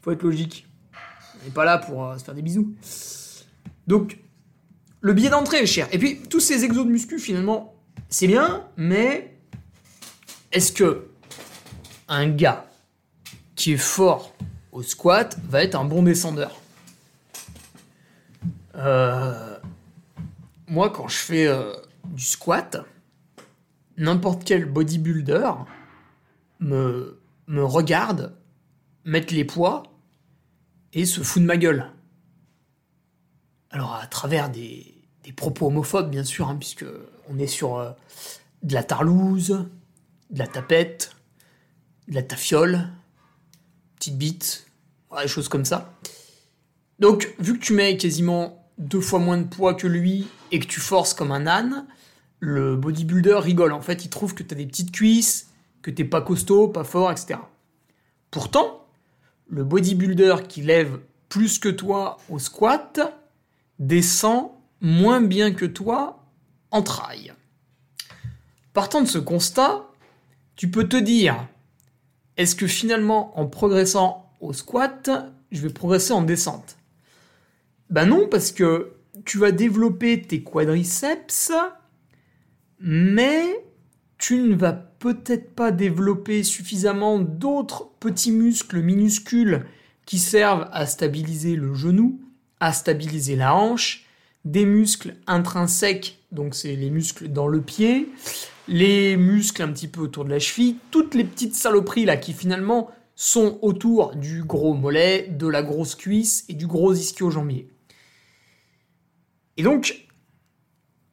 Faut 0.00 0.12
être 0.12 0.22
logique. 0.22 0.66
On 0.94 1.44
n'est 1.44 1.50
pas 1.50 1.66
là 1.66 1.76
pour 1.76 2.06
euh, 2.06 2.16
se 2.16 2.24
faire 2.24 2.34
des 2.34 2.40
bisous. 2.40 2.74
Donc, 3.86 4.18
le 5.02 5.12
billet 5.12 5.28
d'entrée 5.28 5.58
est 5.58 5.66
cher. 5.66 5.86
Et 5.92 5.98
puis, 5.98 6.22
tous 6.22 6.40
ces 6.40 6.64
exos 6.64 6.86
de 6.86 6.90
muscu, 6.90 7.18
finalement, 7.18 7.74
c'est 8.08 8.26
bien, 8.26 8.66
mais 8.78 9.36
est-ce 10.52 10.72
que 10.72 11.08
un 12.08 12.30
gars 12.30 12.64
qui 13.56 13.72
est 13.72 13.76
fort 13.76 14.34
au 14.72 14.82
squat 14.82 15.36
va 15.46 15.62
être 15.62 15.74
un 15.74 15.84
bon 15.84 16.02
descendeur? 16.02 16.58
Euh, 18.74 19.58
moi, 20.66 20.88
quand 20.88 21.08
je 21.08 21.18
fais 21.18 21.46
euh, 21.46 21.74
du 22.06 22.24
squat, 22.24 22.78
n'importe 23.98 24.44
quel 24.44 24.64
bodybuilder 24.64 25.50
me, 26.60 27.19
me 27.50 27.64
regarde 27.64 28.32
mettre 29.04 29.34
les 29.34 29.44
poids 29.44 29.82
et 30.92 31.04
se 31.04 31.20
fout 31.20 31.42
de 31.42 31.46
ma 31.46 31.56
gueule. 31.56 31.90
Alors, 33.70 33.94
à 33.94 34.06
travers 34.06 34.50
des, 34.50 34.94
propos 35.36 35.66
homophobes, 35.66 36.10
bien 36.10 36.24
sûr, 36.24 36.48
hein, 36.48 36.56
puisque 36.56 36.84
on 37.28 37.38
est 37.38 37.46
sur 37.46 37.78
euh, 37.78 37.92
de 38.62 38.74
la 38.74 38.82
tarlouse, 38.82 39.66
de 40.30 40.38
la 40.38 40.46
tapette, 40.46 41.14
de 42.08 42.14
la 42.14 42.22
tafiole, 42.22 42.88
petite 43.96 44.18
bite, 44.18 44.66
des 45.20 45.28
choses 45.28 45.48
comme 45.48 45.64
ça. 45.64 45.92
Donc, 46.98 47.34
vu 47.38 47.58
que 47.58 47.64
tu 47.64 47.72
mets 47.72 47.96
quasiment 47.96 48.68
deux 48.78 49.00
fois 49.00 49.18
moins 49.18 49.38
de 49.38 49.46
poids 49.46 49.74
que 49.74 49.86
lui 49.86 50.28
et 50.52 50.60
que 50.60 50.66
tu 50.66 50.80
forces 50.80 51.14
comme 51.14 51.32
un 51.32 51.46
âne, 51.46 51.86
le 52.38 52.76
bodybuilder 52.76 53.38
rigole. 53.40 53.72
En 53.72 53.82
fait, 53.82 54.04
il 54.04 54.08
trouve 54.08 54.34
que 54.34 54.42
tu 54.42 54.54
as 54.54 54.56
des 54.56 54.66
petites 54.66 54.92
cuisses, 54.92 55.49
que 55.82 55.90
t'es 55.90 56.04
pas 56.04 56.20
costaud, 56.20 56.68
pas 56.68 56.84
fort, 56.84 57.10
etc. 57.10 57.40
Pourtant, 58.30 58.86
le 59.48 59.64
bodybuilder 59.64 60.36
qui 60.48 60.62
lève 60.62 61.00
plus 61.28 61.58
que 61.58 61.68
toi 61.68 62.18
au 62.28 62.38
squat 62.38 63.00
descend 63.78 64.50
moins 64.80 65.20
bien 65.20 65.52
que 65.52 65.66
toi 65.66 66.24
en 66.70 66.82
trail. 66.82 67.32
Partant 68.72 69.00
de 69.00 69.08
ce 69.08 69.18
constat, 69.18 69.86
tu 70.56 70.70
peux 70.70 70.88
te 70.88 70.96
dire 70.96 71.48
est-ce 72.36 72.54
que 72.54 72.66
finalement, 72.66 73.38
en 73.38 73.46
progressant 73.46 74.32
au 74.40 74.52
squat, 74.52 75.10
je 75.50 75.60
vais 75.60 75.72
progresser 75.72 76.12
en 76.12 76.22
descente? 76.22 76.78
Ben 77.90 78.06
non, 78.06 78.28
parce 78.28 78.52
que 78.52 78.94
tu 79.24 79.38
vas 79.38 79.52
développer 79.52 80.22
tes 80.22 80.42
quadriceps, 80.42 81.52
mais 82.78 83.64
tu 84.20 84.38
ne 84.38 84.54
vas 84.54 84.74
peut-être 84.74 85.54
pas 85.54 85.72
développer 85.72 86.42
suffisamment 86.42 87.18
d'autres 87.18 87.88
petits 87.98 88.30
muscles 88.30 88.82
minuscules 88.82 89.64
qui 90.04 90.18
servent 90.18 90.68
à 90.72 90.86
stabiliser 90.86 91.56
le 91.56 91.74
genou, 91.74 92.20
à 92.60 92.72
stabiliser 92.74 93.34
la 93.34 93.56
hanche, 93.56 94.04
des 94.44 94.66
muscles 94.66 95.16
intrinsèques, 95.26 96.18
donc 96.32 96.54
c'est 96.54 96.76
les 96.76 96.90
muscles 96.90 97.28
dans 97.28 97.48
le 97.48 97.62
pied, 97.62 98.08
les 98.68 99.16
muscles 99.16 99.62
un 99.62 99.72
petit 99.72 99.88
peu 99.88 100.02
autour 100.02 100.26
de 100.26 100.30
la 100.30 100.38
cheville, 100.38 100.76
toutes 100.90 101.14
les 101.14 101.24
petites 101.24 101.54
saloperies 101.54 102.04
là 102.04 102.18
qui 102.18 102.34
finalement 102.34 102.90
sont 103.16 103.58
autour 103.62 104.14
du 104.16 104.44
gros 104.44 104.74
mollet, 104.74 105.28
de 105.28 105.46
la 105.46 105.62
grosse 105.62 105.94
cuisse 105.94 106.44
et 106.48 106.54
du 106.54 106.66
gros 106.66 106.92
ischio-jambier. 106.94 107.68
Et 109.56 109.62
donc, 109.62 110.08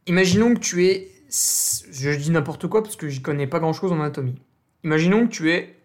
imaginons 0.07 0.53
que 0.53 0.59
tu 0.59 0.85
es, 0.85 1.16
je 1.29 2.15
dis 2.15 2.31
n'importe 2.31 2.67
quoi 2.67 2.83
parce 2.83 2.95
que 2.95 3.09
j'y 3.09 3.21
connais 3.21 3.47
pas 3.47 3.59
grand 3.59 3.73
chose 3.73 3.91
en 3.91 3.99
anatomie. 3.99 4.35
Imaginons 4.83 5.27
que 5.27 5.31
tu 5.31 5.51
es, 5.51 5.77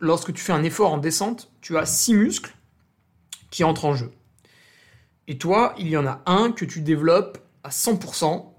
lorsque 0.00 0.32
tu 0.32 0.42
fais 0.42 0.52
un 0.52 0.64
effort 0.64 0.92
en 0.92 0.98
descente, 0.98 1.50
tu 1.60 1.76
as 1.76 1.86
six 1.86 2.14
muscles 2.14 2.54
qui 3.50 3.64
entrent 3.64 3.86
en 3.86 3.94
jeu. 3.94 4.12
Et 5.26 5.38
toi, 5.38 5.74
il 5.78 5.88
y 5.88 5.96
en 5.96 6.06
a 6.06 6.22
un 6.26 6.52
que 6.52 6.64
tu 6.64 6.80
développes 6.80 7.38
à 7.62 7.70
100%, 7.70 8.52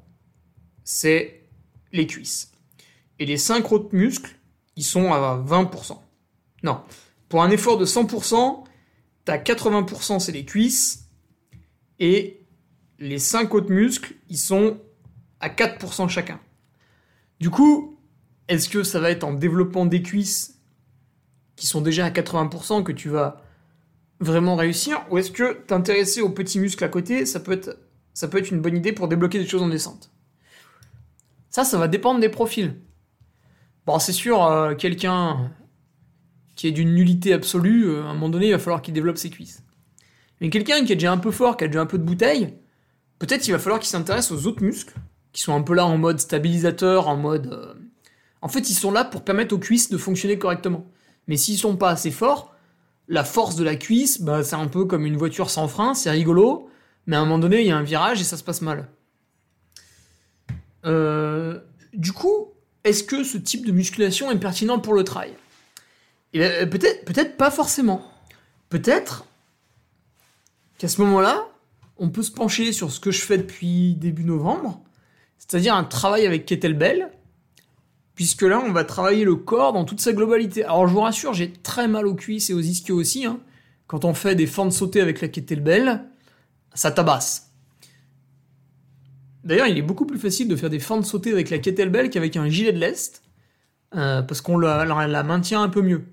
c'est 0.84 1.44
les 1.92 2.08
cuisses. 2.08 2.52
Et 3.20 3.26
les 3.26 3.38
5 3.38 3.72
autres 3.72 3.96
muscles, 3.96 4.36
ils 4.76 4.84
sont 4.84 5.14
à 5.14 5.38
20%. 5.38 6.00
Non. 6.64 6.82
Pour 7.30 7.44
un 7.44 7.52
effort 7.52 7.78
de 7.78 7.86
100%, 7.86 8.64
t'as 9.26 9.38
80% 9.38 10.20
c'est 10.20 10.32
les 10.32 10.46
cuisses, 10.46 11.10
et 12.00 12.46
les 13.00 13.20
5 13.20 13.54
autres 13.54 13.72
muscles, 13.72 14.16
ils 14.30 14.38
sont 14.38 14.80
à 15.40 15.50
4% 15.50 16.08
chacun. 16.10 16.40
Du 17.40 17.50
coup, 17.50 18.00
est-ce 18.48 18.70
que 18.70 18.84
ça 18.84 19.00
va 19.00 19.12
être 19.12 19.24
en 19.24 19.34
développant 19.34 19.86
des 19.86 20.02
cuisses 20.02 20.60
qui 21.56 21.68
sont 21.68 21.82
déjà 21.82 22.06
à 22.06 22.10
80% 22.10 22.84
que 22.84 22.92
tu 22.92 23.10
vas 23.10 23.42
vraiment 24.20 24.56
réussir 24.56 25.06
Ou 25.10 25.18
est-ce 25.18 25.32
que 25.32 25.54
t'intéresser 25.54 26.22
aux 26.22 26.30
petits 26.30 26.60
muscles 26.60 26.84
à 26.84 26.90
côté, 26.90 27.26
ça 27.26 27.40
peut, 27.40 27.54
être, 27.54 27.78
ça 28.14 28.28
peut 28.28 28.38
être 28.38 28.52
une 28.52 28.62
bonne 28.62 28.78
idée 28.78 28.94
pour 28.94 29.08
débloquer 29.08 29.40
des 29.40 29.48
choses 29.48 29.62
en 29.62 29.70
descente? 29.70 30.12
Ça, 31.50 31.64
ça 31.64 31.78
va 31.78 31.88
dépendre 31.88 32.20
des 32.20 32.30
profils. 32.30 32.76
Bon, 33.86 34.00
c'est 34.00 34.14
sûr, 34.14 34.44
euh, 34.44 34.76
quelqu'un 34.76 35.52
qui 36.56 36.68
est 36.68 36.72
d'une 36.72 36.94
nullité 36.94 37.34
absolue, 37.34 37.86
euh, 37.88 38.04
à 38.04 38.08
un 38.08 38.14
moment 38.14 38.30
donné, 38.30 38.48
il 38.48 38.52
va 38.52 38.60
falloir 38.60 38.82
qu'il 38.82 38.94
développe 38.94 39.18
ses 39.18 39.30
cuisses. 39.30 39.64
Mais 40.42 40.50
quelqu'un 40.50 40.84
qui 40.86 40.92
est 40.92 40.96
déjà 40.96 41.12
un 41.12 41.18
peu 41.18 41.32
fort, 41.32 41.58
qui 41.58 41.64
a 41.64 41.68
déjà 41.68 41.82
un 41.82 41.86
peu 41.86 41.98
de 41.98 42.04
bouteille, 42.04 42.56
peut-être 43.20 43.48
il 43.48 43.52
va 43.52 43.60
falloir 43.60 43.80
qu'il 43.80 43.90
s'intéresse 43.90 44.32
aux 44.32 44.48
autres 44.48 44.64
muscles, 44.64 44.96
qui 45.36 45.42
sont 45.42 45.54
un 45.54 45.62
peu 45.62 45.74
là 45.74 45.86
en 45.86 45.98
mode 45.98 46.20
stabilisateur, 46.20 47.10
en 47.10 47.18
mode... 47.18 47.48
Euh, 47.48 47.74
en 48.42 48.48
fait, 48.48 48.70
ils 48.70 48.74
sont 48.74 48.92
là 48.92 49.04
pour 49.04 49.26
permettre 49.26 49.54
aux 49.54 49.60
cuisses 49.60 49.90
de 49.90 49.98
fonctionner 49.98 50.40
correctement. 50.40 50.88
Mais 51.28 51.36
s'ils 51.36 51.58
sont 51.58 51.76
pas 51.76 51.90
assez 51.90 52.10
forts, 52.10 52.56
la 53.10 53.26
force 53.26 53.58
de 53.58 53.66
la 53.66 53.76
cuisse, 53.76 54.22
bah, 54.22 54.44
c'est 54.44 54.56
un 54.56 54.68
peu 54.68 54.86
comme 54.86 55.06
une 55.06 55.18
voiture 55.18 55.50
sans 55.50 55.68
frein, 55.68 55.94
c'est 55.94 56.10
rigolo, 56.10 56.70
mais 57.06 57.18
à 57.18 57.20
un 57.20 57.26
moment 57.26 57.38
donné, 57.38 57.60
il 57.60 57.68
y 57.68 57.72
a 57.72 57.76
un 57.76 57.84
virage 57.84 58.22
et 58.22 58.24
ça 58.24 58.38
se 58.38 58.46
passe 58.46 58.62
mal. 58.62 58.88
Euh, 60.86 61.60
du 61.94 62.14
coup, 62.14 62.54
est-ce 62.86 63.04
que 63.04 63.26
ce 63.26 63.38
type 63.38 63.66
de 63.66 63.74
musculation 63.74 64.32
est 64.32 64.40
pertinent 64.40 64.80
pour 64.80 64.94
le 64.94 65.04
trail? 65.04 65.34
Eh 66.32 66.40
ben, 66.40 66.70
Peut-être 66.70 67.04
peut 67.04 67.38
pas 67.38 67.52
forcément. 67.52 68.10
Peut-être 68.70 69.26
qu'à 70.78 70.88
ce 70.88 71.02
moment-là, 71.02 71.46
on 71.98 72.10
peut 72.10 72.24
se 72.24 72.32
pencher 72.32 72.72
sur 72.72 72.90
ce 72.90 73.02
que 73.02 73.12
je 73.12 73.22
fais 73.22 73.38
depuis 73.38 73.96
début 73.96 74.24
novembre, 74.24 74.82
c'est-à-dire 75.38 75.76
un 75.76 75.84
travail 75.84 76.26
avec 76.26 76.46
kettlebell, 76.46 77.12
puisque 78.16 78.44
là, 78.44 78.62
on 78.66 78.72
va 78.72 78.84
travailler 78.84 79.26
le 79.26 79.36
corps 79.36 79.74
dans 79.74 79.86
toute 79.86 80.00
sa 80.00 80.14
globalité. 80.14 80.64
Alors, 80.64 80.88
je 80.88 80.94
vous 80.94 81.02
rassure, 81.02 81.34
j'ai 81.34 81.52
très 81.52 81.88
mal 81.88 82.08
aux 82.08 82.16
cuisses 82.16 82.50
et 82.50 82.54
aux 82.54 82.62
ischios 82.62 82.96
aussi. 82.96 83.26
Hein. 83.26 83.40
Quand 83.88 84.06
on 84.06 84.14
fait 84.14 84.36
des 84.36 84.48
fentes 84.48 84.72
sautées 84.72 85.02
avec 85.02 85.22
la 85.22 85.28
kettlebell, 85.28 86.06
ça 86.74 86.92
tabasse. 86.92 87.52
D'ailleurs, 89.44 89.68
il 89.68 89.78
est 89.78 89.84
beaucoup 89.84 90.06
plus 90.06 90.18
facile 90.18 90.48
de 90.48 90.56
faire 90.56 90.72
des 90.72 90.80
fentes 90.80 91.06
sautées 91.06 91.32
avec 91.32 91.52
la 91.52 91.60
kettlebell 91.60 92.10
qu'avec 92.10 92.36
un 92.36 92.50
gilet 92.50 92.74
de 92.74 92.80
lest, 92.80 93.22
euh, 93.96 94.24
parce 94.24 94.42
qu'on 94.42 94.58
la, 94.58 94.86
la, 94.86 95.24
maintient 95.24 95.62
un 95.62 95.70
peu 95.70 95.82
mieux. 95.82 96.06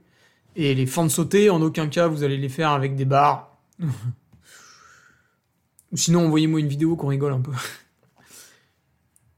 Et 0.54 0.74
les 0.74 0.84
fentes 0.86 1.10
sautées, 1.10 1.48
en 1.48 1.62
aucun 1.62 1.88
cas, 1.88 2.08
vous 2.08 2.24
allez 2.24 2.36
les 2.36 2.50
faire 2.50 2.70
avec 2.70 2.94
des 2.94 3.06
barres. 3.06 3.56
Sinon, 5.94 6.26
envoyez-moi 6.26 6.60
une 6.60 6.68
vidéo 6.68 6.94
qu'on 6.96 7.08
rigole 7.08 7.32
un 7.32 7.40
peu. 7.40 7.52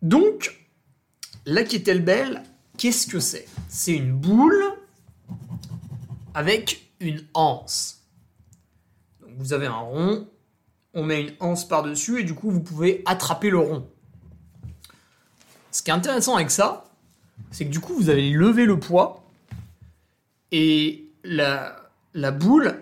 Donc, 0.04 0.56
la 1.46 1.64
kettlebell, 1.64 2.42
Qu'est-ce 2.76 3.06
que 3.06 3.20
c'est? 3.20 3.46
C'est 3.68 3.92
une 3.92 4.12
boule 4.12 4.64
avec 6.34 6.90
une 7.00 7.24
anse. 7.34 8.02
Vous 9.38 9.52
avez 9.52 9.66
un 9.66 9.72
rond, 9.74 10.28
on 10.92 11.04
met 11.04 11.22
une 11.22 11.32
anse 11.40 11.66
par-dessus 11.66 12.20
et 12.20 12.24
du 12.24 12.34
coup 12.34 12.50
vous 12.50 12.60
pouvez 12.60 13.02
attraper 13.04 13.50
le 13.50 13.58
rond. 13.58 13.88
Ce 15.70 15.82
qui 15.82 15.90
est 15.90 15.94
intéressant 15.94 16.36
avec 16.36 16.50
ça, 16.50 16.84
c'est 17.50 17.64
que 17.64 17.70
du 17.70 17.80
coup 17.80 17.94
vous 17.94 18.10
allez 18.10 18.30
lever 18.30 18.64
le 18.64 18.78
poids 18.78 19.24
et 20.52 21.04
la, 21.24 21.80
boule 22.32 22.80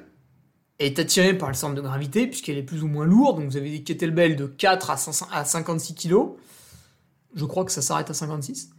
est 0.79 0.99
attirée 0.99 1.37
par 1.37 1.49
le 1.49 1.55
centre 1.55 1.75
de 1.75 1.81
gravité 1.81 2.27
puisqu'elle 2.27 2.59
est 2.59 2.63
plus 2.63 2.83
ou 2.83 2.89
moins 2.89 3.07
lourde. 3.07 3.41
Donc 3.41 3.51
vous 3.51 3.57
avez 3.57 3.71
des 3.71 3.83
kettlebells 3.83 4.37
de 4.37 4.47
4 4.47 4.91
à, 4.91 4.97
à 5.33 5.45
56 5.45 5.95
kg. 5.95 6.17
Je 7.35 7.45
crois 7.45 7.65
que 7.65 7.73
ça 7.73 7.83
s'arrête 7.83 8.11
à 8.11 8.15
56. 8.15 8.71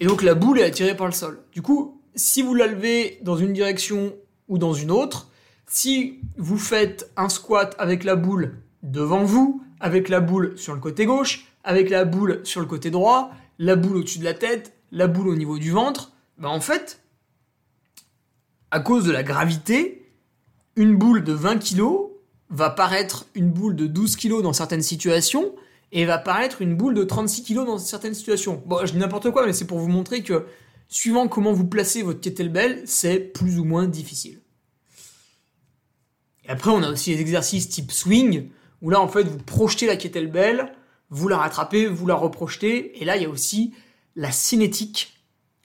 Et 0.00 0.06
donc 0.06 0.22
la 0.22 0.34
boule 0.34 0.58
est 0.58 0.64
attirée 0.64 0.96
par 0.96 1.06
le 1.06 1.12
sol. 1.12 1.42
Du 1.52 1.62
coup, 1.62 2.00
si 2.14 2.42
vous 2.42 2.54
la 2.54 2.66
levez 2.66 3.18
dans 3.22 3.36
une 3.36 3.52
direction 3.52 4.14
ou 4.48 4.58
dans 4.58 4.72
une 4.72 4.90
autre, 4.90 5.30
si 5.66 6.20
vous 6.36 6.58
faites 6.58 7.10
un 7.16 7.28
squat 7.28 7.74
avec 7.78 8.04
la 8.04 8.16
boule 8.16 8.58
devant 8.82 9.24
vous, 9.24 9.62
avec 9.78 10.08
la 10.08 10.20
boule 10.20 10.58
sur 10.58 10.74
le 10.74 10.80
côté 10.80 11.06
gauche, 11.06 11.46
avec 11.64 11.90
la 11.90 12.04
boule 12.04 12.40
sur 12.44 12.60
le 12.60 12.66
côté 12.66 12.90
droit, 12.90 13.30
la 13.58 13.76
boule 13.76 13.98
au-dessus 13.98 14.18
de 14.18 14.24
la 14.24 14.34
tête, 14.34 14.72
la 14.90 15.06
boule 15.06 15.28
au 15.28 15.36
niveau 15.36 15.58
du 15.58 15.70
ventre, 15.70 16.12
ben 16.38 16.48
en 16.48 16.60
fait, 16.60 17.02
à 18.70 18.80
cause 18.80 19.04
de 19.04 19.12
la 19.12 19.22
gravité, 19.22 20.10
une 20.76 20.96
boule 20.96 21.22
de 21.22 21.32
20 21.32 21.58
kg 21.58 21.82
va 22.48 22.70
paraître 22.70 23.26
une 23.34 23.50
boule 23.50 23.76
de 23.76 23.86
12 23.86 24.16
kg 24.16 24.42
dans 24.42 24.52
certaines 24.52 24.82
situations, 24.82 25.54
et 25.92 26.04
va 26.04 26.18
paraître 26.18 26.62
une 26.62 26.76
boule 26.76 26.94
de 26.94 27.04
36 27.04 27.44
kg 27.44 27.66
dans 27.66 27.78
certaines 27.78 28.14
situations. 28.14 28.62
Bon, 28.66 28.84
je 28.84 28.92
dis 28.92 28.98
n'importe 28.98 29.30
quoi, 29.30 29.46
mais 29.46 29.52
c'est 29.52 29.66
pour 29.66 29.78
vous 29.78 29.88
montrer 29.88 30.22
que 30.22 30.46
suivant 30.88 31.28
comment 31.28 31.52
vous 31.52 31.66
placez 31.66 32.02
votre 32.02 32.20
kettlebell, 32.20 32.82
c'est 32.86 33.18
plus 33.18 33.58
ou 33.58 33.64
moins 33.64 33.86
difficile. 33.86 34.40
Et 36.44 36.50
après, 36.50 36.70
on 36.70 36.82
a 36.82 36.90
aussi 36.90 37.14
les 37.14 37.20
exercices 37.20 37.68
type 37.68 37.92
swing, 37.92 38.50
où 38.82 38.90
là, 38.90 39.00
en 39.00 39.08
fait, 39.08 39.24
vous 39.24 39.38
projetez 39.38 39.86
la 39.86 39.96
kettlebell, 39.96 40.72
vous 41.10 41.28
la 41.28 41.38
rattrapez, 41.38 41.86
vous 41.86 42.06
la 42.06 42.14
reprojetez, 42.14 43.00
et 43.00 43.04
là, 43.04 43.16
il 43.16 43.22
y 43.22 43.26
a 43.26 43.30
aussi 43.30 43.74
la 44.16 44.32
cinétique 44.32 45.14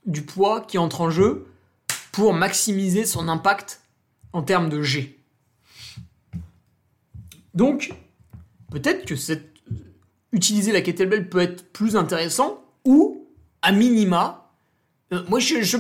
du 0.05 0.23
poids 0.23 0.61
qui 0.61 0.77
entre 0.77 1.01
en 1.01 1.09
jeu 1.09 1.47
pour 2.11 2.33
maximiser 2.33 3.05
son 3.05 3.27
impact 3.27 3.81
en 4.33 4.43
termes 4.43 4.69
de 4.69 4.81
G. 4.81 5.19
Donc, 7.53 7.93
peut-être 8.71 9.05
que 9.05 9.15
cette 9.15 9.54
utiliser 10.35 10.73
la 10.73 10.81
kettlebell 10.81 11.29
peut 11.29 11.39
être 11.39 11.71
plus 11.71 11.95
intéressant 11.95 12.61
ou, 12.83 13.25
à 13.61 13.71
minima, 13.71 14.51
euh, 15.13 15.23
moi 15.29 15.39
je, 15.39 15.77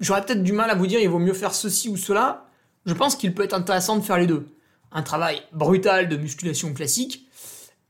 j'aurais 0.00 0.24
peut-être 0.24 0.42
du 0.42 0.52
mal 0.52 0.68
à 0.68 0.74
vous 0.74 0.86
dire 0.86 1.00
il 1.00 1.08
vaut 1.08 1.20
mieux 1.20 1.32
faire 1.32 1.54
ceci 1.54 1.88
ou 1.88 1.96
cela. 1.96 2.46
Je 2.86 2.92
pense 2.92 3.14
qu'il 3.16 3.34
peut 3.34 3.44
être 3.44 3.54
intéressant 3.54 3.96
de 3.96 4.02
faire 4.02 4.18
les 4.18 4.26
deux. 4.26 4.48
Un 4.90 5.02
travail 5.02 5.42
brutal 5.52 6.08
de 6.08 6.16
musculation 6.16 6.74
classique 6.74 7.28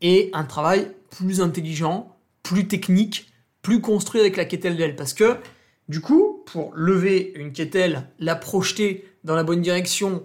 et 0.03 0.31
un 0.35 0.45
travail 0.45 0.93
plus 1.11 1.41
intelligent, 1.41 2.15
plus 2.43 2.69
technique, 2.69 3.33
plus 3.63 3.81
construit 3.81 4.21
avec 4.21 4.37
la 4.37 4.45
kettlebell. 4.45 4.95
Parce 4.95 5.15
que, 5.15 5.37
du 5.89 6.01
coup, 6.01 6.43
pour 6.47 6.75
lever 6.75 7.33
une 7.37 7.53
kettle, 7.53 8.03
la 8.19 8.37
projeter 8.37 9.09
dans 9.25 9.35
la 9.35 9.45
bonne 9.45 9.63
direction, 9.63 10.25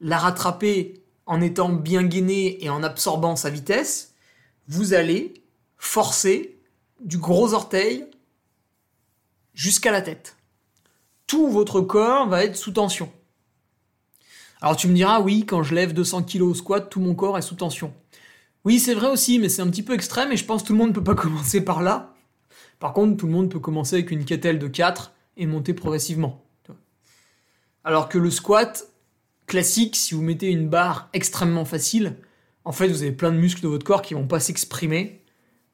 la 0.00 0.18
rattraper 0.18 1.02
en 1.26 1.40
étant 1.40 1.68
bien 1.68 2.02
gainé 2.02 2.62
et 2.64 2.68
en 2.68 2.82
absorbant 2.82 3.36
sa 3.36 3.50
vitesse, 3.50 4.09
vous 4.70 4.94
allez 4.94 5.34
forcer 5.78 6.56
du 7.00 7.18
gros 7.18 7.54
orteil 7.54 8.06
jusqu'à 9.52 9.90
la 9.90 10.00
tête. 10.00 10.36
Tout 11.26 11.48
votre 11.48 11.80
corps 11.80 12.28
va 12.28 12.44
être 12.44 12.56
sous 12.56 12.70
tension. 12.70 13.10
Alors 14.60 14.76
tu 14.76 14.86
me 14.86 14.94
diras, 14.94 15.20
oui, 15.20 15.44
quand 15.44 15.64
je 15.64 15.74
lève 15.74 15.92
200 15.92 16.22
kg 16.22 16.42
au 16.42 16.54
squat, 16.54 16.88
tout 16.88 17.00
mon 17.00 17.16
corps 17.16 17.36
est 17.36 17.42
sous 17.42 17.56
tension. 17.56 17.92
Oui, 18.64 18.78
c'est 18.78 18.94
vrai 18.94 19.08
aussi, 19.08 19.40
mais 19.40 19.48
c'est 19.48 19.62
un 19.62 19.68
petit 19.68 19.82
peu 19.82 19.92
extrême 19.92 20.30
et 20.30 20.36
je 20.36 20.44
pense 20.44 20.62
que 20.62 20.68
tout 20.68 20.72
le 20.72 20.78
monde 20.78 20.90
ne 20.90 20.94
peut 20.94 21.04
pas 21.04 21.14
commencer 21.20 21.64
par 21.64 21.82
là. 21.82 22.14
Par 22.78 22.92
contre, 22.92 23.16
tout 23.16 23.26
le 23.26 23.32
monde 23.32 23.50
peut 23.50 23.58
commencer 23.58 23.96
avec 23.96 24.12
une 24.12 24.24
kettle 24.24 24.58
de 24.60 24.68
4 24.68 25.12
et 25.36 25.46
monter 25.46 25.74
progressivement. 25.74 26.44
Alors 27.82 28.08
que 28.08 28.18
le 28.18 28.30
squat 28.30 28.86
classique, 29.46 29.96
si 29.96 30.14
vous 30.14 30.22
mettez 30.22 30.48
une 30.48 30.68
barre 30.68 31.08
extrêmement 31.12 31.64
facile, 31.64 32.16
en 32.64 32.72
fait, 32.72 32.88
vous 32.88 33.02
avez 33.02 33.12
plein 33.12 33.32
de 33.32 33.38
muscles 33.38 33.62
de 33.62 33.68
votre 33.68 33.84
corps 33.84 34.02
qui 34.02 34.14
vont 34.14 34.26
pas 34.26 34.40
s'exprimer 34.40 35.24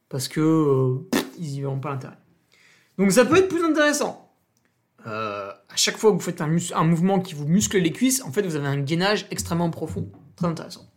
parce 0.08 0.28
que 0.28 0.40
euh, 0.40 1.18
ils 1.38 1.58
y 1.58 1.62
pas 1.80 1.90
l'intérêt. 1.90 2.16
Donc 2.98 3.12
ça 3.12 3.24
peut 3.24 3.36
être 3.36 3.48
plus 3.48 3.64
intéressant. 3.64 4.32
Euh, 5.06 5.50
à 5.50 5.76
chaque 5.76 5.96
fois 5.96 6.10
que 6.10 6.16
vous 6.16 6.22
faites 6.22 6.40
un, 6.40 6.84
mouvement 6.84 7.20
qui 7.20 7.34
vous 7.34 7.46
muscle 7.46 7.78
les 7.78 7.92
cuisses, 7.92 8.22
en 8.22 8.32
fait, 8.32 8.42
vous 8.42 8.56
avez 8.56 8.66
un 8.66 8.80
gainage 8.80 9.26
extrêmement 9.30 9.70
profond. 9.70 10.10
Très 10.36 10.46
intéressant. 10.46 10.88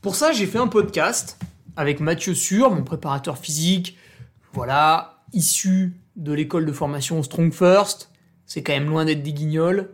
Pour 0.00 0.16
ça, 0.16 0.32
j'ai 0.32 0.46
fait 0.46 0.58
un 0.58 0.66
podcast 0.66 1.38
avec 1.76 2.00
Mathieu 2.00 2.34
Sûr, 2.34 2.70
mon 2.70 2.82
préparateur 2.82 3.38
physique, 3.38 3.96
voilà, 4.52 5.22
issu 5.32 5.94
de 6.16 6.32
l'école 6.32 6.66
de 6.66 6.72
formation 6.72 7.22
Strong 7.22 7.52
First. 7.52 8.10
C'est 8.46 8.62
quand 8.62 8.72
même 8.72 8.88
loin 8.88 9.04
d'être 9.04 9.22
des 9.22 9.32
guignols. 9.32 9.90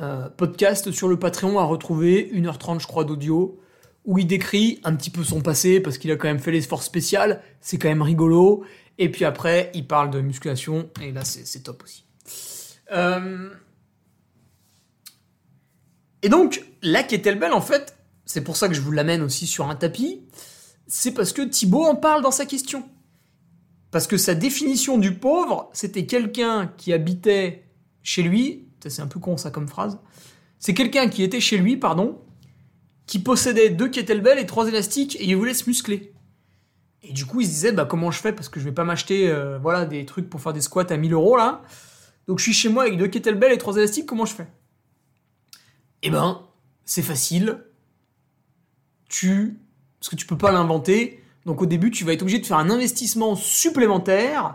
Euh, 0.00 0.28
podcast 0.28 0.90
sur 0.90 1.08
le 1.08 1.18
Patreon 1.18 1.58
à 1.58 1.64
retrouver, 1.64 2.30
1h30 2.34 2.80
je 2.80 2.86
crois 2.86 3.04
d'audio, 3.04 3.58
où 4.06 4.18
il 4.18 4.26
décrit 4.26 4.80
un 4.84 4.94
petit 4.94 5.10
peu 5.10 5.22
son 5.22 5.40
passé, 5.42 5.80
parce 5.80 5.98
qu'il 5.98 6.10
a 6.10 6.16
quand 6.16 6.28
même 6.28 6.38
fait 6.38 6.52
l'effort 6.52 6.82
spécial, 6.82 7.42
c'est 7.60 7.76
quand 7.76 7.88
même 7.88 8.02
rigolo. 8.02 8.64
Et 8.98 9.10
puis 9.10 9.24
après, 9.24 9.70
il 9.74 9.86
parle 9.86 10.10
de 10.10 10.20
musculation, 10.20 10.88
et 11.02 11.12
là 11.12 11.24
c'est 11.24 11.62
top 11.62 11.82
aussi. 11.82 12.04
Euh, 12.92 13.50
Et 16.22 16.28
donc, 16.28 16.64
la 16.82 17.04
kettlebell, 17.04 17.52
en 17.52 17.60
fait, 17.60 17.96
c'est 18.24 18.42
pour 18.42 18.56
ça 18.56 18.68
que 18.68 18.74
je 18.74 18.80
vous 18.80 18.90
l'amène 18.90 19.22
aussi 19.22 19.46
sur 19.46 19.68
un 19.68 19.76
tapis, 19.76 20.22
c'est 20.88 21.12
parce 21.12 21.32
que 21.32 21.42
Thibaut 21.42 21.84
en 21.84 21.94
parle 21.94 22.22
dans 22.22 22.32
sa 22.32 22.46
question. 22.46 22.88
Parce 23.92 24.08
que 24.08 24.16
sa 24.16 24.34
définition 24.34 24.98
du 24.98 25.14
pauvre, 25.14 25.70
c'était 25.72 26.06
quelqu'un 26.06 26.72
qui 26.76 26.92
habitait 26.92 27.68
chez 28.02 28.22
lui, 28.22 28.68
c'est 28.84 29.02
un 29.02 29.06
peu 29.06 29.20
con 29.20 29.36
ça 29.36 29.50
comme 29.50 29.68
phrase, 29.68 30.00
c'est 30.58 30.74
quelqu'un 30.74 31.08
qui 31.08 31.22
était 31.22 31.40
chez 31.40 31.58
lui, 31.58 31.76
pardon, 31.76 32.20
qui 33.06 33.18
possédait 33.18 33.70
deux 33.70 33.88
kettlebells 33.88 34.38
et 34.38 34.46
trois 34.46 34.68
élastiques 34.68 35.16
et 35.16 35.24
il 35.24 35.36
voulait 35.36 35.54
se 35.54 35.68
muscler. 35.68 36.12
Et 37.02 37.12
du 37.12 37.24
coup, 37.24 37.40
il 37.40 37.46
se 37.46 37.50
disait, 37.50 37.72
bah 37.72 37.84
comment 37.84 38.10
je 38.10 38.20
fais 38.20 38.32
parce 38.32 38.48
que 38.48 38.58
je 38.58 38.64
vais 38.64 38.72
pas 38.72 38.84
m'acheter 38.84 39.28
euh, 39.28 39.58
voilà, 39.58 39.84
des 39.84 40.04
trucs 40.06 40.28
pour 40.28 40.40
faire 40.40 40.52
des 40.52 40.60
squats 40.60 40.86
à 40.90 40.96
1000 40.96 41.12
euros 41.12 41.36
là. 41.36 41.62
Donc 42.26 42.38
je 42.38 42.44
suis 42.44 42.52
chez 42.52 42.68
moi 42.68 42.82
avec 42.82 42.98
deux 42.98 43.06
kettlebells 43.06 43.52
et 43.52 43.58
trois 43.58 43.76
élastiques, 43.76 44.06
comment 44.06 44.24
je 44.24 44.34
fais? 44.34 44.48
Eh 46.02 46.10
ben, 46.10 46.42
c'est 46.84 47.02
facile. 47.02 47.64
Tu... 49.08 49.60
Parce 50.00 50.10
que 50.10 50.16
tu 50.16 50.26
peux 50.26 50.36
pas 50.36 50.50
l'inventer. 50.50 51.22
Donc 51.46 51.62
au 51.62 51.66
début, 51.66 51.92
tu 51.92 52.04
vas 52.04 52.12
être 52.12 52.22
obligé 52.22 52.40
de 52.40 52.46
faire 52.46 52.58
un 52.58 52.70
investissement 52.70 53.36
supplémentaire 53.36 54.54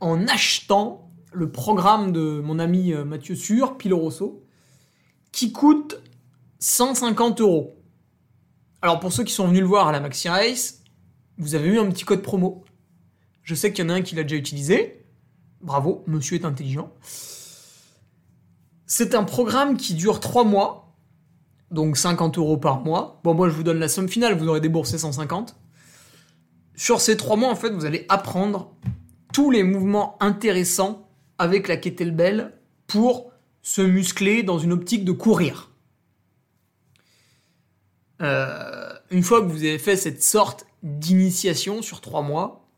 en 0.00 0.26
achetant 0.26 1.08
le 1.32 1.50
programme 1.50 2.12
de 2.12 2.40
mon 2.40 2.58
ami 2.58 2.92
euh, 2.92 3.04
Mathieu 3.04 3.36
Sûr, 3.36 3.78
Pilo 3.78 3.98
Rosso, 3.98 4.42
qui 5.30 5.52
coûte 5.52 6.00
150 6.58 7.40
euros. 7.40 7.81
Alors 8.82 8.98
pour 8.98 9.12
ceux 9.12 9.22
qui 9.22 9.32
sont 9.32 9.46
venus 9.46 9.60
le 9.60 9.68
voir 9.68 9.86
à 9.86 9.92
la 9.92 10.00
Maxi 10.00 10.28
Race, 10.28 10.82
vous 11.38 11.54
avez 11.54 11.68
eu 11.68 11.78
un 11.78 11.88
petit 11.88 12.04
code 12.04 12.20
promo. 12.20 12.64
Je 13.44 13.54
sais 13.54 13.72
qu'il 13.72 13.84
y 13.84 13.86
en 13.86 13.90
a 13.90 13.94
un 13.94 14.02
qui 14.02 14.16
l'a 14.16 14.24
déjà 14.24 14.36
utilisé. 14.36 15.06
Bravo, 15.60 16.02
monsieur 16.08 16.36
est 16.36 16.44
intelligent. 16.44 16.92
C'est 18.86 19.14
un 19.14 19.22
programme 19.22 19.76
qui 19.76 19.94
dure 19.94 20.18
3 20.18 20.44
mois, 20.44 20.94
donc 21.70 21.96
50 21.96 22.38
euros 22.38 22.56
par 22.56 22.80
mois. 22.80 23.20
Bon, 23.22 23.34
moi 23.34 23.48
je 23.48 23.54
vous 23.54 23.62
donne 23.62 23.78
la 23.78 23.88
somme 23.88 24.08
finale, 24.08 24.36
vous 24.36 24.48
aurez 24.48 24.60
déboursé 24.60 24.98
150. 24.98 25.56
Sur 26.74 27.00
ces 27.00 27.16
3 27.16 27.36
mois, 27.36 27.50
en 27.50 27.56
fait, 27.56 27.70
vous 27.70 27.84
allez 27.84 28.04
apprendre 28.08 28.74
tous 29.32 29.50
les 29.50 29.62
mouvements 29.62 30.16
intéressants 30.20 31.08
avec 31.38 31.68
la 31.68 31.76
kettlebell 31.76 32.52
pour 32.88 33.32
se 33.62 33.80
muscler 33.80 34.42
dans 34.42 34.58
une 34.58 34.72
optique 34.72 35.04
de 35.04 35.12
courir. 35.12 35.71
Euh, 38.22 38.92
une 39.10 39.22
fois 39.22 39.40
que 39.40 39.46
vous 39.46 39.58
avez 39.58 39.78
fait 39.78 39.96
cette 39.96 40.22
sorte 40.22 40.66
d'initiation 40.82 41.82
sur 41.82 42.00
3 42.00 42.22
mois, 42.22 42.68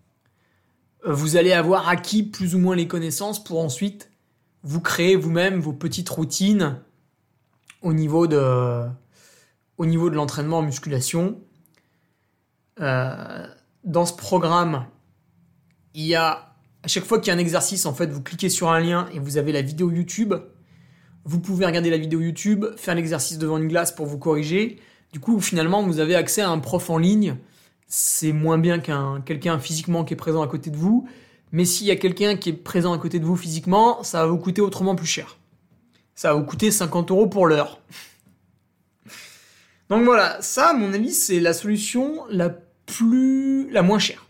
euh, 1.06 1.12
vous 1.12 1.36
allez 1.36 1.52
avoir 1.52 1.88
acquis 1.88 2.22
plus 2.22 2.54
ou 2.54 2.58
moins 2.58 2.76
les 2.76 2.88
connaissances 2.88 3.42
pour 3.42 3.60
ensuite 3.60 4.10
vous 4.62 4.80
créer 4.80 5.16
vous-même 5.16 5.60
vos 5.60 5.74
petites 5.74 6.08
routines 6.08 6.80
au 7.82 7.92
niveau 7.92 8.26
de, 8.26 8.86
au 9.76 9.86
niveau 9.86 10.08
de 10.08 10.16
l'entraînement 10.16 10.58
en 10.58 10.62
musculation. 10.62 11.38
Euh, 12.80 13.46
dans 13.84 14.06
ce 14.06 14.14
programme, 14.14 14.86
il 15.92 16.06
y 16.06 16.14
a 16.14 16.54
à 16.82 16.88
chaque 16.88 17.04
fois 17.04 17.18
qu'il 17.18 17.28
y 17.28 17.30
a 17.30 17.34
un 17.34 17.38
exercice, 17.38 17.86
en 17.86 17.94
fait, 17.94 18.06
vous 18.06 18.22
cliquez 18.22 18.48
sur 18.48 18.70
un 18.70 18.80
lien 18.80 19.08
et 19.12 19.18
vous 19.18 19.36
avez 19.36 19.52
la 19.52 19.62
vidéo 19.62 19.90
YouTube. 19.90 20.34
Vous 21.24 21.40
pouvez 21.40 21.64
regarder 21.64 21.88
la 21.88 21.96
vidéo 21.96 22.20
YouTube, 22.20 22.66
faire 22.76 22.94
l'exercice 22.94 23.38
devant 23.38 23.56
une 23.56 23.68
glace 23.68 23.92
pour 23.92 24.04
vous 24.04 24.18
corriger. 24.18 24.80
Du 25.14 25.20
coup, 25.20 25.40
finalement, 25.40 25.84
vous 25.84 26.00
avez 26.00 26.16
accès 26.16 26.40
à 26.40 26.50
un 26.50 26.58
prof 26.58 26.90
en 26.90 26.98
ligne. 26.98 27.36
C'est 27.86 28.32
moins 28.32 28.58
bien 28.58 28.80
qu'un 28.80 29.20
quelqu'un 29.20 29.60
physiquement 29.60 30.02
qui 30.02 30.12
est 30.12 30.16
présent 30.16 30.42
à 30.42 30.48
côté 30.48 30.70
de 30.70 30.76
vous. 30.76 31.08
Mais 31.52 31.64
s'il 31.64 31.86
y 31.86 31.92
a 31.92 31.96
quelqu'un 31.96 32.34
qui 32.34 32.48
est 32.48 32.52
présent 32.52 32.92
à 32.92 32.98
côté 32.98 33.20
de 33.20 33.24
vous 33.24 33.36
physiquement, 33.36 34.02
ça 34.02 34.22
va 34.22 34.26
vous 34.26 34.38
coûter 34.38 34.60
autrement 34.60 34.96
plus 34.96 35.06
cher. 35.06 35.38
Ça 36.16 36.32
va 36.32 36.40
vous 36.40 36.44
coûter 36.44 36.72
50 36.72 37.12
euros 37.12 37.28
pour 37.28 37.46
l'heure. 37.46 37.80
Donc 39.88 40.02
voilà, 40.02 40.42
ça, 40.42 40.70
à 40.70 40.72
mon 40.72 40.92
avis, 40.92 41.12
c'est 41.12 41.38
la 41.38 41.52
solution 41.52 42.24
la 42.28 42.50
plus, 42.50 43.70
la 43.70 43.82
moins 43.82 44.00
chère. 44.00 44.26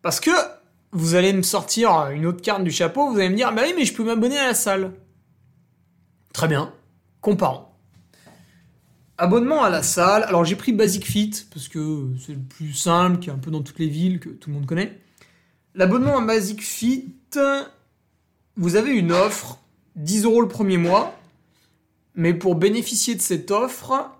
Parce 0.00 0.20
que 0.20 0.30
vous 0.92 1.16
allez 1.16 1.32
me 1.32 1.42
sortir 1.42 1.90
une 2.10 2.26
autre 2.26 2.40
carte 2.40 2.62
du 2.62 2.70
chapeau, 2.70 3.10
vous 3.10 3.18
allez 3.18 3.30
me 3.30 3.36
dire, 3.36 3.52
bah 3.52 3.62
oui, 3.64 3.74
mais 3.76 3.84
je 3.84 3.92
peux 3.92 4.04
m'abonner 4.04 4.38
à 4.38 4.46
la 4.46 4.54
salle. 4.54 4.92
Très 6.32 6.46
bien, 6.46 6.72
comparons. 7.20 7.71
Abonnement 9.22 9.62
à 9.62 9.70
la 9.70 9.84
salle, 9.84 10.24
alors 10.24 10.44
j'ai 10.44 10.56
pris 10.56 10.72
Basic 10.72 11.06
Fit, 11.06 11.46
parce 11.52 11.68
que 11.68 12.08
c'est 12.18 12.32
le 12.32 12.40
plus 12.40 12.72
simple, 12.72 13.20
qui 13.20 13.28
est 13.30 13.32
un 13.32 13.38
peu 13.38 13.52
dans 13.52 13.62
toutes 13.62 13.78
les 13.78 13.86
villes, 13.86 14.18
que 14.18 14.30
tout 14.30 14.50
le 14.50 14.56
monde 14.56 14.66
connaît. 14.66 14.98
L'abonnement 15.76 16.18
à 16.18 16.26
Basic 16.26 16.60
Fit, 16.60 17.14
vous 18.56 18.74
avez 18.74 18.90
une 18.90 19.12
offre, 19.12 19.60
10 19.94 20.24
euros 20.24 20.40
le 20.40 20.48
premier 20.48 20.76
mois, 20.76 21.16
mais 22.16 22.34
pour 22.34 22.56
bénéficier 22.56 23.14
de 23.14 23.20
cette 23.20 23.52
offre, 23.52 24.10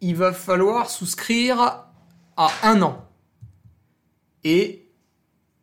il 0.00 0.14
va 0.14 0.32
falloir 0.32 0.90
souscrire 0.90 1.88
à 2.36 2.48
un 2.62 2.82
an. 2.82 3.04
Et 4.44 4.88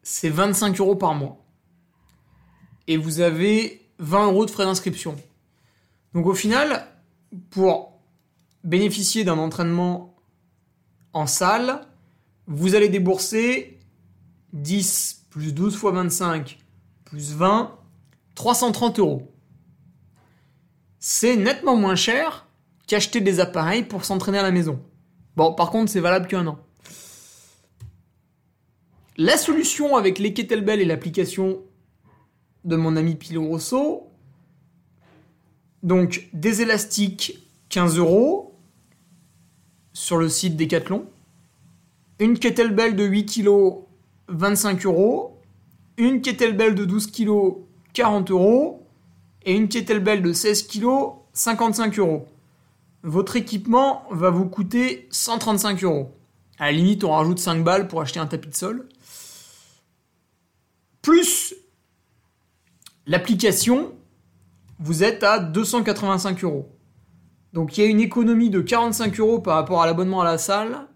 c'est 0.02 0.28
25 0.28 0.78
euros 0.82 0.98
par 0.98 1.15
mois. 1.15 1.41
Et 2.88 2.98
vous 2.98 3.22
avez 3.22 3.89
20 4.00 4.26
euros 4.26 4.46
de 4.46 4.52
frais 4.52 4.65
d'inscription. 4.65 5.15
Donc 6.13 6.26
au 6.26 6.34
final, 6.34 6.86
pour 7.50 7.92
bénéficier 8.63 9.23
d'un 9.23 9.38
entraînement 9.38 10.15
en 11.13 11.28
salle, 11.28 11.82
vous 12.47 12.76
allez 12.76 12.89
débourser 12.89 13.80
10 14.54 15.26
plus 15.30 15.54
12 15.54 15.76
fois 15.76 15.91
25 15.91 16.60
plus 17.06 17.34
20, 17.34 17.78
330 18.36 18.99
euros. 18.99 19.32
C'est 20.99 21.36
nettement 21.36 21.76
moins 21.76 21.95
cher 21.95 22.47
qu'acheter 22.88 23.21
des 23.21 23.39
appareils 23.39 23.84
pour 23.84 24.06
s'entraîner 24.06 24.39
à 24.39 24.43
la 24.43 24.52
maison. 24.52 24.82
Bon, 25.36 25.54
par 25.54 25.69
contre, 25.69 25.91
c'est 25.91 25.99
valable 25.99 26.28
qu'un 26.28 26.47
an. 26.47 26.60
La 29.17 29.38
solution 29.38 29.95
avec 29.95 30.17
les 30.17 30.34
kettlebells 30.34 30.82
et 30.82 30.86
l'application 30.86 31.62
de 32.63 32.76
mon 32.76 32.95
ami 32.95 33.15
Pilo 33.15 33.45
Rosso, 33.45 34.12
donc 35.84 36.30
des 36.34 36.62
élastiques 36.62 37.47
15 37.69 37.97
euros 37.97 38.53
sur 39.93 40.17
le 40.17 40.27
site 40.27 40.58
Decathlon, 40.58 41.06
une 42.19 42.38
kettlebell 42.38 42.95
de 42.95 43.03
8 43.03 43.25
kg 43.25 43.84
25 44.27 44.86
euros, 44.86 45.39
une 45.97 46.21
kettlebell 46.21 46.75
de 46.75 46.86
12 46.86 47.12
kg 47.12 47.56
40 47.93 48.32
euros 48.32 48.88
et 49.45 49.56
une 49.56 49.67
kettlebell 49.67 50.21
de 50.21 50.34
16 50.34 50.67
kg 50.67 50.88
55 51.34 51.99
euros. 51.99 52.27
Votre 53.03 53.36
équipement 53.36 54.06
va 54.12 54.29
vous 54.29 54.45
coûter 54.45 55.08
135 55.12 55.84
euros. 55.84 56.12
À 56.58 56.67
la 56.67 56.71
limite, 56.71 57.03
on 57.03 57.12
rajoute 57.12 57.39
5 57.39 57.63
balles 57.63 57.88
pour 57.88 58.01
acheter 58.01 58.19
un 58.19 58.27
tapis 58.27 58.49
de 58.49 58.56
sol. 58.56 58.88
Plus 61.01 61.53
l'application, 63.06 63.93
vous 64.79 65.03
êtes 65.03 65.23
à 65.23 65.39
285 65.39 66.43
euros. 66.43 66.72
Donc 67.54 67.78
il 67.78 67.84
y 67.84 67.88
a 67.88 67.89
une 67.89 68.00
économie 68.00 68.50
de 68.50 68.62
45 68.62 69.20
euros 69.20 69.39
par 69.39 69.56
rapport 69.56 69.82
à 69.82 69.86
l'abonnement 69.86 70.22
à 70.22 70.26
la 70.26 70.38
salle. 70.38 70.88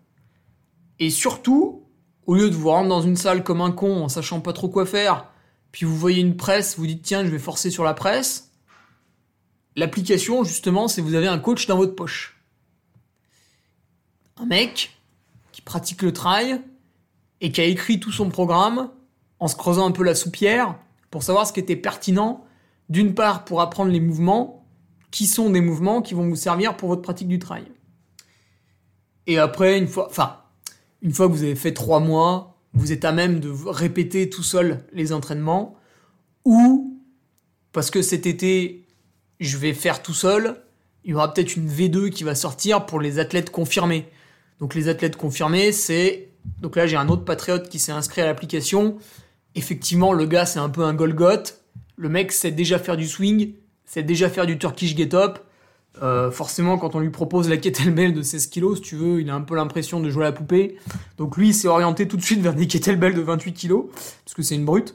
Et 1.00 1.12
surtout, 1.12 1.84
au 2.26 2.36
lieu 2.36 2.50
de 2.50 2.56
vous 2.56 2.70
rendre 2.70 2.90
dans 2.90 3.02
une 3.02 3.16
salle 3.16 3.44
comme 3.44 3.62
un 3.62 3.72
con 3.72 4.04
en 4.04 4.10
sachant 4.10 4.42
pas 4.42 4.54
trop 4.54 4.68
quoi 4.68 4.86
faire, 4.86 5.32
puis 5.72 5.86
vous 5.86 5.96
voyez 5.96 6.22
une 6.22 6.36
presse, 6.36 6.78
vous 6.78 6.88
dites 6.88 7.04
tiens 7.04 7.24
je 7.24 7.30
vais 7.30 7.40
forcer 7.40 7.70
sur 7.70 7.84
la 7.84 7.94
presse, 7.94 8.52
l'application 9.76 10.44
justement 10.44 10.88
c'est 10.88 11.02
vous 11.02 11.14
avez 11.14 11.28
un 11.28 11.38
coach 11.38 11.68
dans 11.68 11.78
votre 11.78 11.96
poche. 11.96 12.42
Un 14.38 14.46
mec 14.46 14.98
qui 15.52 15.62
pratique 15.62 16.02
le 16.02 16.14
trail 16.14 16.62
et 17.42 17.52
qui 17.52 17.62
a 17.62 17.66
écrit 17.66 18.00
tout 18.00 18.12
son 18.12 18.30
programme 18.30 18.90
en 19.40 19.48
se 19.48 19.56
creusant 19.56 19.88
un 19.88 19.92
peu 19.92 20.04
la 20.04 20.16
soupière 20.16 20.76
pour 21.12 21.24
savoir 21.24 21.46
ce 21.48 21.54
qui 21.54 21.60
était 21.60 21.76
pertinent 21.76 22.46
D'une 22.90 23.14
part, 23.14 23.46
pour 23.46 23.62
apprendre 23.62 23.92
les 23.92 24.00
mouvements, 24.00 24.57
qui 25.18 25.26
sont 25.26 25.50
des 25.50 25.62
mouvements 25.62 26.04
qui 26.04 26.14
vont 26.14 26.30
vous 26.30 26.36
servir 26.36 26.78
pour 26.78 26.90
votre 26.90 27.02
pratique 27.02 27.28
du 27.28 27.40
trail. 27.40 27.64
Et 29.26 29.40
après, 29.40 29.80
une 29.80 29.88
fois, 29.88 30.06
enfin, 30.12 30.38
une 31.02 31.12
fois 31.12 31.28
que 31.28 31.32
vous 31.32 31.42
avez 31.42 31.56
fait 31.56 31.74
trois 31.74 32.00
mois, 32.00 32.62
vous 32.74 32.92
êtes 32.92 33.04
à 33.04 33.12
même 33.12 33.40
de 33.40 33.50
répéter 33.66 34.30
tout 34.30 34.44
seul 34.44 34.86
les 34.94 35.14
entraînements, 35.14 35.76
ou 36.46 37.02
parce 37.72 37.90
que 37.90 38.04
cet 38.04 38.28
été, 38.28 38.86
je 39.40 39.58
vais 39.58 39.74
faire 39.74 40.04
tout 40.04 40.14
seul, 40.14 40.62
il 41.04 41.10
y 41.10 41.14
aura 41.16 41.34
peut-être 41.34 41.56
une 41.56 41.68
V2 41.68 42.12
qui 42.12 42.24
va 42.24 42.36
sortir 42.36 42.86
pour 42.86 43.00
les 43.00 43.18
athlètes 43.18 43.50
confirmés. 43.50 44.08
Donc 44.60 44.76
les 44.76 44.88
athlètes 44.88 45.16
confirmés, 45.16 45.72
c'est... 45.72 46.30
Donc 46.62 46.76
là, 46.76 46.86
j'ai 46.86 46.96
un 46.96 47.10
autre 47.10 47.26
patriote 47.26 47.70
qui 47.70 47.80
s'est 47.80 47.92
inscrit 47.92 48.22
à 48.22 48.28
l'application. 48.28 49.00
Effectivement, 49.56 50.14
le 50.14 50.28
gars, 50.28 50.46
c'est 50.46 50.60
un 50.60 50.70
peu 50.70 50.84
un 50.84 50.94
Golgoth. 50.94 51.60
Le 51.96 52.08
mec 52.08 52.32
sait 52.32 52.52
déjà 52.52 52.78
faire 52.78 52.98
du 52.98 53.08
swing, 53.08 53.56
sait 53.88 54.04
déjà 54.04 54.30
faire 54.30 54.46
du 54.46 54.60
Turkish 54.60 54.96
get-up. 54.96 55.40
Euh, 56.04 56.30
forcément, 56.30 56.78
quand 56.78 56.94
on 56.94 57.00
lui 57.00 57.10
propose 57.10 57.50
la 57.50 57.58
kettlebell 57.58 58.14
de 58.14 58.22
16 58.22 58.52
kg, 58.52 58.76
si 58.76 58.82
tu 58.82 58.96
veux, 58.96 59.22
il 59.22 59.30
a 59.32 59.34
un 59.34 59.42
peu 59.42 59.56
l'impression 59.56 60.00
de 60.00 60.10
jouer 60.12 60.26
à 60.26 60.30
la 60.30 60.32
poupée. 60.34 60.78
Donc 61.18 61.38
lui, 61.38 61.50
il 61.50 61.54
s'est 61.56 61.68
orienté 61.68 62.08
tout 62.08 62.18
de 62.18 62.22
suite 62.22 62.40
vers 62.40 62.54
des 62.54 62.68
kettlebells 62.68 63.16
de 63.16 63.22
28 63.22 63.54
kg, 63.54 63.74
parce 64.24 64.36
que 64.36 64.44
c'est 64.44 64.54
une 64.54 64.66
brute. 64.66 64.94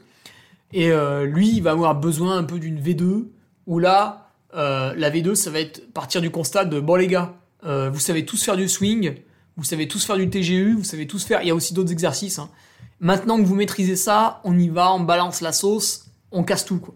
Et 0.72 0.92
euh, 0.92 1.24
lui, 1.24 1.50
il 1.56 1.62
va 1.62 1.72
avoir 1.72 1.98
besoin 1.98 2.38
un 2.38 2.44
peu 2.44 2.60
d'une 2.60 2.80
V2, 2.80 3.24
où 3.66 3.78
là, 3.80 4.30
euh, 4.54 4.94
la 4.96 5.10
V2, 5.10 5.34
ça 5.34 5.50
va 5.50 5.58
être 5.58 5.92
partir 5.92 6.20
du 6.20 6.30
constat 6.30 6.66
de, 6.66 6.78
bon 6.78 6.94
les 6.94 7.08
gars, 7.08 7.34
vous 7.64 8.00
savez 8.00 8.24
tous 8.24 8.42
faire 8.42 8.56
du 8.56 8.68
swing, 8.68 9.14
vous 9.56 9.62
savez 9.64 9.86
tous 9.86 10.04
faire 10.04 10.16
du 10.16 10.28
TGU, 10.28 10.74
vous 10.74 10.84
savez 10.84 11.06
tous 11.06 11.24
faire, 11.24 11.42
il 11.42 11.48
y 11.48 11.50
a 11.50 11.54
aussi 11.54 11.74
d'autres 11.74 11.92
exercices. 11.92 12.40
Hein. 12.40 12.50
Maintenant 12.98 13.38
que 13.38 13.44
vous 13.44 13.54
maîtrisez 13.54 13.94
ça, 13.96 14.40
on 14.44 14.58
y 14.58 14.68
va, 14.68 14.92
on 14.92 15.00
balance 15.00 15.40
la 15.40 15.52
sauce, 15.52 16.06
on 16.32 16.42
casse 16.42 16.64
tout, 16.64 16.78
quoi. 16.78 16.94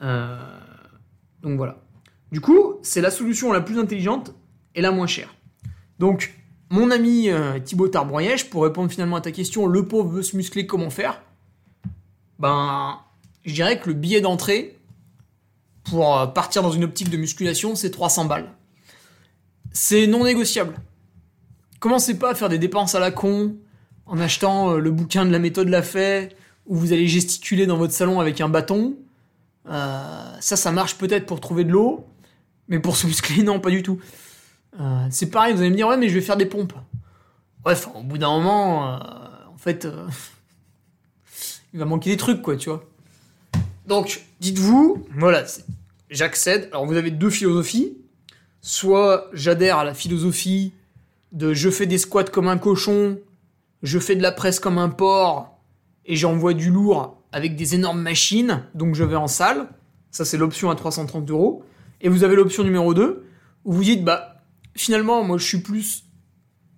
Donc 0.00 1.56
voilà. 1.56 1.78
Du 2.32 2.40
coup, 2.40 2.74
c'est 2.82 3.00
la 3.00 3.10
solution 3.10 3.52
la 3.52 3.60
plus 3.60 3.78
intelligente 3.78 4.34
et 4.74 4.80
la 4.80 4.90
moins 4.90 5.06
chère. 5.06 5.34
Donc, 5.98 6.34
mon 6.70 6.90
ami 6.90 7.30
euh, 7.30 7.58
Thibaut 7.60 7.88
Tarbroyèche, 7.88 8.50
pour 8.50 8.64
répondre 8.64 8.90
finalement 8.90 9.16
à 9.16 9.20
ta 9.20 9.30
question, 9.30 9.66
le 9.66 9.86
pauvre 9.86 10.10
veut 10.10 10.22
se 10.22 10.36
muscler, 10.36 10.66
comment 10.66 10.90
faire? 10.90 11.22
Ben, 12.38 12.98
je 13.44 13.54
dirais 13.54 13.78
que 13.78 13.88
le 13.88 13.94
billet 13.94 14.20
d'entrée 14.20 14.76
pour 15.84 16.18
euh, 16.18 16.26
partir 16.26 16.62
dans 16.62 16.72
une 16.72 16.84
optique 16.84 17.08
de 17.08 17.16
musculation, 17.16 17.76
c'est 17.76 17.90
300 17.90 18.24
balles. 18.24 18.50
C'est 19.72 20.06
non 20.06 20.24
négociable. 20.24 20.74
Commencez 21.78 22.18
pas 22.18 22.32
à 22.32 22.34
faire 22.34 22.48
des 22.48 22.58
dépenses 22.58 22.94
à 22.94 23.00
la 23.00 23.12
con 23.12 23.56
en 24.06 24.18
achetant 24.18 24.72
euh, 24.72 24.78
le 24.78 24.90
bouquin 24.90 25.24
de 25.24 25.30
la 25.30 25.38
méthode 25.38 25.68
Lafay 25.68 26.30
où 26.66 26.74
vous 26.74 26.92
allez 26.92 27.06
gesticuler 27.06 27.66
dans 27.66 27.76
votre 27.76 27.92
salon 27.92 28.18
avec 28.18 28.40
un 28.40 28.48
bâton. 28.48 28.96
Ça, 29.68 30.56
ça 30.56 30.72
marche 30.72 30.96
peut-être 30.96 31.26
pour 31.26 31.40
trouver 31.40 31.64
de 31.64 31.72
l'eau, 31.72 32.06
mais 32.68 32.78
pour 32.78 32.96
se 32.96 33.06
muscler, 33.06 33.42
non, 33.42 33.60
pas 33.60 33.70
du 33.70 33.82
tout. 33.82 34.00
Euh, 34.80 35.06
c'est 35.10 35.30
pareil, 35.30 35.54
vous 35.54 35.60
allez 35.60 35.70
me 35.70 35.76
dire, 35.76 35.88
ouais, 35.88 35.96
mais 35.96 36.08
je 36.08 36.14
vais 36.14 36.20
faire 36.20 36.36
des 36.36 36.46
pompes. 36.46 36.74
Bref, 37.62 37.88
au 37.94 38.02
bout 38.02 38.18
d'un 38.18 38.28
moment, 38.28 38.94
euh, 38.94 38.98
en 39.52 39.58
fait, 39.58 39.84
euh, 39.84 40.06
il 41.72 41.78
va 41.78 41.84
manquer 41.84 42.10
des 42.10 42.16
trucs, 42.16 42.42
quoi, 42.42 42.56
tu 42.56 42.68
vois. 42.68 42.84
Donc, 43.86 44.24
dites-vous, 44.40 45.06
voilà, 45.16 45.44
j'accède. 46.10 46.68
Alors, 46.72 46.86
vous 46.86 46.96
avez 46.96 47.10
deux 47.10 47.30
philosophies. 47.30 47.96
Soit 48.60 49.28
j'adhère 49.32 49.78
à 49.78 49.84
la 49.84 49.94
philosophie 49.94 50.72
de 51.30 51.54
je 51.54 51.70
fais 51.70 51.86
des 51.86 51.98
squats 51.98 52.24
comme 52.24 52.48
un 52.48 52.58
cochon, 52.58 53.18
je 53.82 53.98
fais 54.00 54.16
de 54.16 54.22
la 54.22 54.32
presse 54.32 54.58
comme 54.58 54.78
un 54.78 54.88
porc, 54.88 55.56
et 56.04 56.16
j'envoie 56.16 56.52
du 56.52 56.70
lourd 56.70 57.15
avec 57.36 57.54
des 57.54 57.74
énormes 57.74 58.00
machines, 58.00 58.62
donc 58.74 58.94
je 58.94 59.04
vais 59.04 59.14
en 59.14 59.26
salle. 59.26 59.68
Ça, 60.10 60.24
c'est 60.24 60.38
l'option 60.38 60.70
à 60.70 60.74
330 60.74 61.30
euros. 61.30 61.64
Et 62.00 62.08
vous 62.08 62.24
avez 62.24 62.34
l'option 62.34 62.64
numéro 62.64 62.94
2, 62.94 63.26
où 63.66 63.72
vous 63.74 63.84
dites, 63.84 64.02
bah, 64.02 64.42
finalement, 64.74 65.22
moi, 65.22 65.36
je 65.36 65.44
suis 65.44 65.58
plus... 65.58 66.04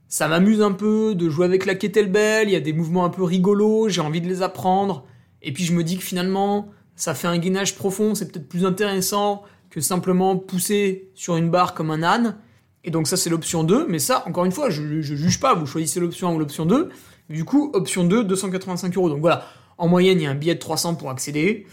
Ça 0.08 0.26
m'amuse 0.26 0.60
un 0.60 0.72
peu 0.72 1.14
de 1.14 1.30
jouer 1.30 1.44
avec 1.44 1.64
la 1.64 1.76
kettlebell, 1.76 2.48
il 2.48 2.52
y 2.52 2.56
a 2.56 2.60
des 2.60 2.72
mouvements 2.72 3.04
un 3.04 3.08
peu 3.08 3.22
rigolos, 3.22 3.88
j'ai 3.88 4.00
envie 4.00 4.20
de 4.20 4.26
les 4.26 4.42
apprendre. 4.42 5.06
Et 5.42 5.52
puis 5.52 5.64
je 5.64 5.72
me 5.72 5.84
dis 5.84 5.96
que 5.96 6.02
finalement, 6.02 6.70
ça 6.96 7.14
fait 7.14 7.28
un 7.28 7.38
gainage 7.38 7.76
profond, 7.76 8.16
c'est 8.16 8.32
peut-être 8.32 8.48
plus 8.48 8.66
intéressant 8.66 9.44
que 9.70 9.80
simplement 9.80 10.36
pousser 10.36 11.12
sur 11.14 11.36
une 11.36 11.50
barre 11.50 11.74
comme 11.74 11.92
un 11.92 12.02
âne. 12.02 12.36
Et 12.82 12.90
donc 12.90 13.06
ça, 13.06 13.16
c'est 13.16 13.30
l'option 13.30 13.62
2. 13.62 13.86
Mais 13.86 14.00
ça, 14.00 14.24
encore 14.26 14.44
une 14.44 14.50
fois, 14.50 14.70
je, 14.70 14.82
ne 14.82 15.02
juge 15.02 15.38
pas, 15.38 15.54
vous 15.54 15.66
choisissez 15.66 16.00
l'option 16.00 16.30
1 16.30 16.34
ou 16.34 16.38
l'option 16.40 16.66
2. 16.66 16.88
Du 17.28 17.44
coup, 17.44 17.70
option 17.74 18.02
2, 18.02 18.24
285 18.24 18.96
euros. 18.96 19.10
Donc 19.10 19.20
voilà, 19.20 19.46
en 19.78 19.88
moyenne, 19.88 20.20
il 20.20 20.24
y 20.24 20.26
a 20.26 20.30
un 20.30 20.34
billet 20.34 20.54
de 20.54 20.60
300 20.60 20.96
pour 20.96 21.10
accéder. 21.10 21.66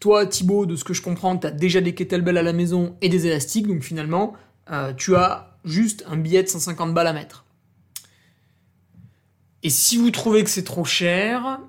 Toi, 0.00 0.26
Thibaut, 0.26 0.66
de 0.66 0.76
ce 0.76 0.84
que 0.84 0.94
je 0.94 1.02
comprends, 1.02 1.36
tu 1.36 1.46
as 1.46 1.50
déjà 1.50 1.80
des 1.80 1.94
kettlebells 1.94 2.38
à 2.38 2.42
la 2.42 2.52
maison 2.52 2.96
et 3.00 3.08
des 3.08 3.26
élastiques, 3.26 3.66
donc 3.66 3.82
finalement, 3.82 4.34
euh, 4.70 4.92
tu 4.94 5.14
as 5.16 5.58
juste 5.64 6.04
un 6.08 6.16
billet 6.16 6.42
de 6.42 6.48
150 6.48 6.94
balles 6.94 7.06
à 7.06 7.12
mettre. 7.12 7.44
Et 9.62 9.70
si 9.70 9.96
vous 9.96 10.10
trouvez 10.10 10.42
que 10.42 10.50
c'est 10.50 10.64
trop 10.64 10.84
cher, 10.84 11.60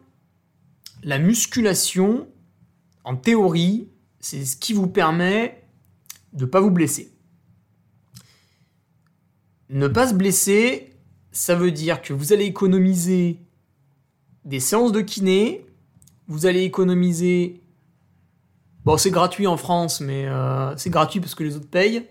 la 1.04 1.20
musculation, 1.20 2.28
en 3.04 3.16
théorie, 3.16 3.90
c'est 4.20 4.46
ce 4.46 4.56
qui 4.56 4.74
vous 4.74 4.88
permet 4.88 5.64
de 6.34 6.46
ne 6.46 6.50
pas 6.50 6.62
vous 6.62 6.72
blesser. 6.72 7.12
Ne 9.70 9.88
pas 9.88 10.08
se 10.08 10.14
blesser, 10.14 10.94
ça 11.32 11.56
veut 11.56 11.72
dire 11.72 12.02
que 12.02 12.14
vous 12.14 12.34
allez 12.34 12.46
économiser 12.46 13.40
des 14.46 14.60
séances 14.60 14.92
de 14.92 15.02
kiné, 15.02 15.63
vous 16.34 16.48
allez 16.48 16.64
économiser 16.64 17.62
Bon, 18.86 18.98
c'est 18.98 19.12
gratuit 19.12 19.46
en 19.46 19.56
France, 19.56 20.02
mais 20.02 20.26
euh, 20.26 20.76
c'est 20.78 20.90
gratuit 20.90 21.20
parce 21.20 21.36
que 21.36 21.44
les 21.44 21.56
autres 21.56 21.70
payent. 21.70 22.08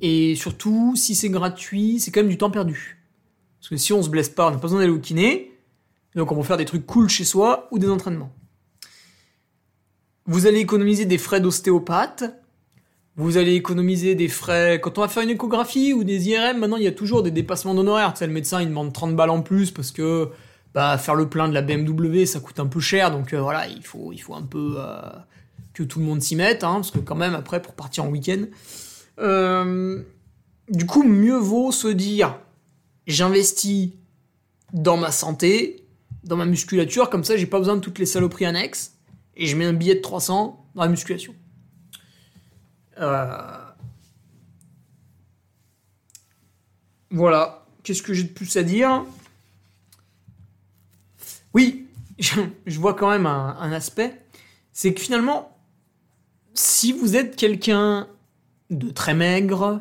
Et 0.00 0.36
surtout, 0.36 0.94
si 0.94 1.16
c'est 1.16 1.28
gratuit, 1.28 1.98
c'est 1.98 2.12
quand 2.12 2.20
même 2.20 2.30
du 2.30 2.38
temps 2.38 2.52
perdu. 2.52 3.02
Parce 3.58 3.68
que 3.68 3.76
si 3.76 3.92
on 3.92 4.02
se 4.04 4.08
blesse 4.08 4.28
pas, 4.28 4.46
on 4.46 4.50
n'a 4.50 4.56
pas 4.56 4.62
besoin 4.62 4.78
d'aller 4.78 4.92
au 4.92 5.00
kiné. 5.00 5.50
Donc 6.14 6.30
on 6.30 6.36
va 6.36 6.42
faire 6.44 6.56
des 6.58 6.64
trucs 6.64 6.86
cool 6.86 7.08
chez 7.08 7.24
soi 7.24 7.66
ou 7.72 7.80
des 7.80 7.88
entraînements. 7.88 8.32
Vous 10.26 10.46
allez 10.46 10.60
économiser 10.60 11.04
des 11.04 11.18
frais 11.18 11.40
d'ostéopathe. 11.40 12.24
Vous 13.16 13.36
allez 13.36 13.54
économiser 13.54 14.14
des 14.14 14.28
frais... 14.28 14.80
Quand 14.80 14.96
on 14.96 15.00
va 15.00 15.08
faire 15.08 15.24
une 15.24 15.30
échographie 15.30 15.92
ou 15.92 16.04
des 16.04 16.28
IRM, 16.28 16.58
maintenant 16.58 16.76
il 16.76 16.84
y 16.84 16.86
a 16.86 16.92
toujours 16.92 17.24
des 17.24 17.32
dépassements 17.32 17.74
d'honoraires. 17.74 18.12
Tu 18.14 18.20
sais, 18.20 18.28
le 18.28 18.32
médecin 18.32 18.62
il 18.62 18.68
demande 18.68 18.92
30 18.92 19.16
balles 19.16 19.30
en 19.30 19.42
plus 19.42 19.72
parce 19.72 19.90
que 19.90 20.30
bah, 20.74 20.98
faire 20.98 21.14
le 21.14 21.28
plein 21.28 21.48
de 21.48 21.54
la 21.54 21.62
BMW 21.62 22.24
ça 22.26 22.40
coûte 22.40 22.60
un 22.60 22.66
peu 22.66 22.80
cher. 22.80 23.10
Donc 23.10 23.32
euh, 23.32 23.40
voilà, 23.40 23.66
il 23.68 23.82
faut, 23.82 24.12
il 24.12 24.18
faut 24.18 24.34
un 24.34 24.42
peu... 24.42 24.74
Euh, 24.78 25.00
que 25.72 25.82
tout 25.84 26.00
le 26.00 26.04
monde 26.04 26.20
s'y 26.20 26.36
mette, 26.36 26.64
hein, 26.64 26.74
parce 26.74 26.90
que 26.90 26.98
quand 26.98 27.14
même 27.14 27.34
après 27.34 27.62
pour 27.62 27.74
partir 27.74 28.04
en 28.04 28.08
week-end. 28.08 28.44
Euh, 29.20 30.02
du 30.68 30.86
coup, 30.86 31.02
mieux 31.02 31.38
vaut 31.38 31.72
se 31.72 31.88
dire 31.88 32.38
j'investis 33.06 33.92
dans 34.72 34.96
ma 34.96 35.12
santé, 35.12 35.86
dans 36.24 36.36
ma 36.36 36.44
musculature, 36.44 37.10
comme 37.10 37.24
ça 37.24 37.36
j'ai 37.36 37.46
pas 37.46 37.58
besoin 37.58 37.76
de 37.76 37.80
toutes 37.80 37.98
les 37.98 38.06
saloperies 38.06 38.46
annexes, 38.46 38.96
et 39.36 39.46
je 39.46 39.56
mets 39.56 39.64
un 39.64 39.72
billet 39.72 39.94
de 39.94 40.00
300 40.00 40.66
dans 40.74 40.82
la 40.82 40.88
musculation. 40.88 41.34
Voilà, 47.10 47.66
qu'est-ce 47.82 48.02
que 48.02 48.12
j'ai 48.12 48.24
de 48.24 48.28
plus 48.28 48.56
à 48.56 48.62
dire? 48.62 49.04
Oui, 51.54 51.86
je, 52.18 52.78
vois 52.78 52.94
quand 52.94 53.10
même 53.10 53.26
un 53.26 53.72
aspect, 53.72 54.20
c'est 54.72 54.94
que 54.94 55.00
finalement, 55.00 55.56
si 56.54 56.92
vous 56.92 57.16
êtes 57.16 57.36
quelqu'un 57.36 58.08
de 58.70 58.90
très 58.90 59.14
maigre, 59.14 59.80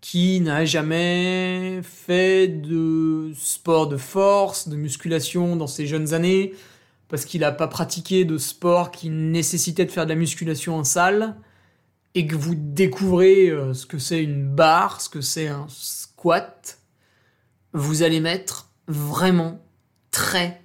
qui 0.00 0.40
n'a 0.40 0.64
jamais 0.64 1.80
fait 1.82 2.48
de 2.48 3.32
sport 3.36 3.86
de 3.86 3.96
force, 3.96 4.68
de 4.68 4.76
musculation 4.76 5.56
dans 5.56 5.66
ses 5.66 5.86
jeunes 5.86 6.14
années, 6.14 6.54
parce 7.08 7.24
qu'il 7.24 7.42
n'a 7.42 7.52
pas 7.52 7.68
pratiqué 7.68 8.24
de 8.24 8.38
sport 8.38 8.90
qui 8.90 9.10
nécessitait 9.10 9.84
de 9.84 9.90
faire 9.90 10.04
de 10.04 10.10
la 10.10 10.16
musculation 10.16 10.76
en 10.76 10.84
salle, 10.84 11.36
et 12.14 12.26
que 12.26 12.34
vous 12.34 12.54
découvrez 12.56 13.50
euh, 13.50 13.74
ce 13.74 13.86
que 13.86 13.98
c'est 13.98 14.22
une 14.22 14.48
barre, 14.48 15.00
ce 15.00 15.08
que 15.08 15.20
c'est 15.20 15.48
un 15.48 15.66
squat, 15.68 16.78
vous 17.72 18.02
allez 18.02 18.20
mettre 18.20 18.70
vraiment 18.88 19.60
très 20.10 20.60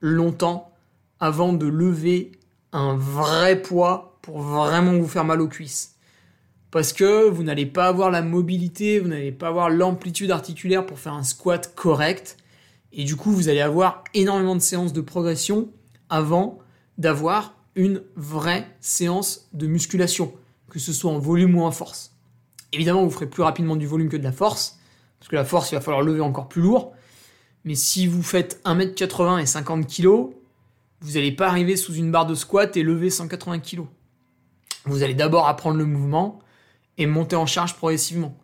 longtemps 0.00 0.72
avant 1.18 1.52
de 1.52 1.66
lever 1.66 2.32
un 2.72 2.96
vrai 2.96 3.60
poids 3.60 4.18
pour 4.22 4.40
vraiment 4.40 4.92
vous 4.92 5.08
faire 5.08 5.24
mal 5.24 5.40
aux 5.40 5.48
cuisses. 5.48 5.96
Parce 6.70 6.92
que 6.92 7.28
vous 7.28 7.42
n'allez 7.42 7.66
pas 7.66 7.88
avoir 7.88 8.10
la 8.10 8.22
mobilité, 8.22 9.00
vous 9.00 9.08
n'allez 9.08 9.32
pas 9.32 9.48
avoir 9.48 9.70
l'amplitude 9.70 10.30
articulaire 10.30 10.86
pour 10.86 10.98
faire 10.98 11.14
un 11.14 11.24
squat 11.24 11.74
correct. 11.74 12.36
Et 12.92 13.04
du 13.04 13.16
coup, 13.16 13.32
vous 13.32 13.48
allez 13.48 13.60
avoir 13.60 14.04
énormément 14.14 14.54
de 14.54 14.60
séances 14.60 14.92
de 14.92 15.00
progression 15.00 15.68
avant 16.08 16.58
d'avoir 16.98 17.54
une 17.74 18.02
vraie 18.16 18.66
séance 18.80 19.48
de 19.52 19.66
musculation, 19.66 20.32
que 20.70 20.78
ce 20.78 20.92
soit 20.92 21.10
en 21.10 21.18
volume 21.18 21.56
ou 21.56 21.62
en 21.62 21.70
force. 21.70 22.14
Évidemment, 22.72 23.02
vous 23.04 23.10
ferez 23.10 23.26
plus 23.26 23.42
rapidement 23.42 23.76
du 23.76 23.86
volume 23.86 24.08
que 24.08 24.16
de 24.16 24.22
la 24.22 24.32
force, 24.32 24.78
parce 25.18 25.28
que 25.28 25.36
la 25.36 25.44
force, 25.44 25.72
il 25.72 25.74
va 25.74 25.80
falloir 25.80 26.02
lever 26.02 26.20
encore 26.20 26.48
plus 26.48 26.62
lourd. 26.62 26.92
Mais 27.64 27.74
si 27.74 28.06
vous 28.06 28.22
faites 28.22 28.60
1m80 28.64 29.42
et 29.42 29.46
50 29.46 29.86
kg, 29.86 30.32
vous 31.00 31.12
n'allez 31.12 31.32
pas 31.32 31.48
arriver 31.48 31.76
sous 31.76 31.94
une 31.94 32.10
barre 32.10 32.26
de 32.26 32.34
squat 32.34 32.76
et 32.76 32.82
lever 32.82 33.10
180 33.10 33.60
kg. 33.60 33.82
Vous 34.84 35.02
allez 35.02 35.14
d'abord 35.14 35.46
apprendre 35.46 35.76
le 35.76 35.84
mouvement 35.84 36.40
et 36.98 37.06
monter 37.06 37.36
en 37.36 37.46
charge 37.46 37.74
progressivement. 37.74 38.36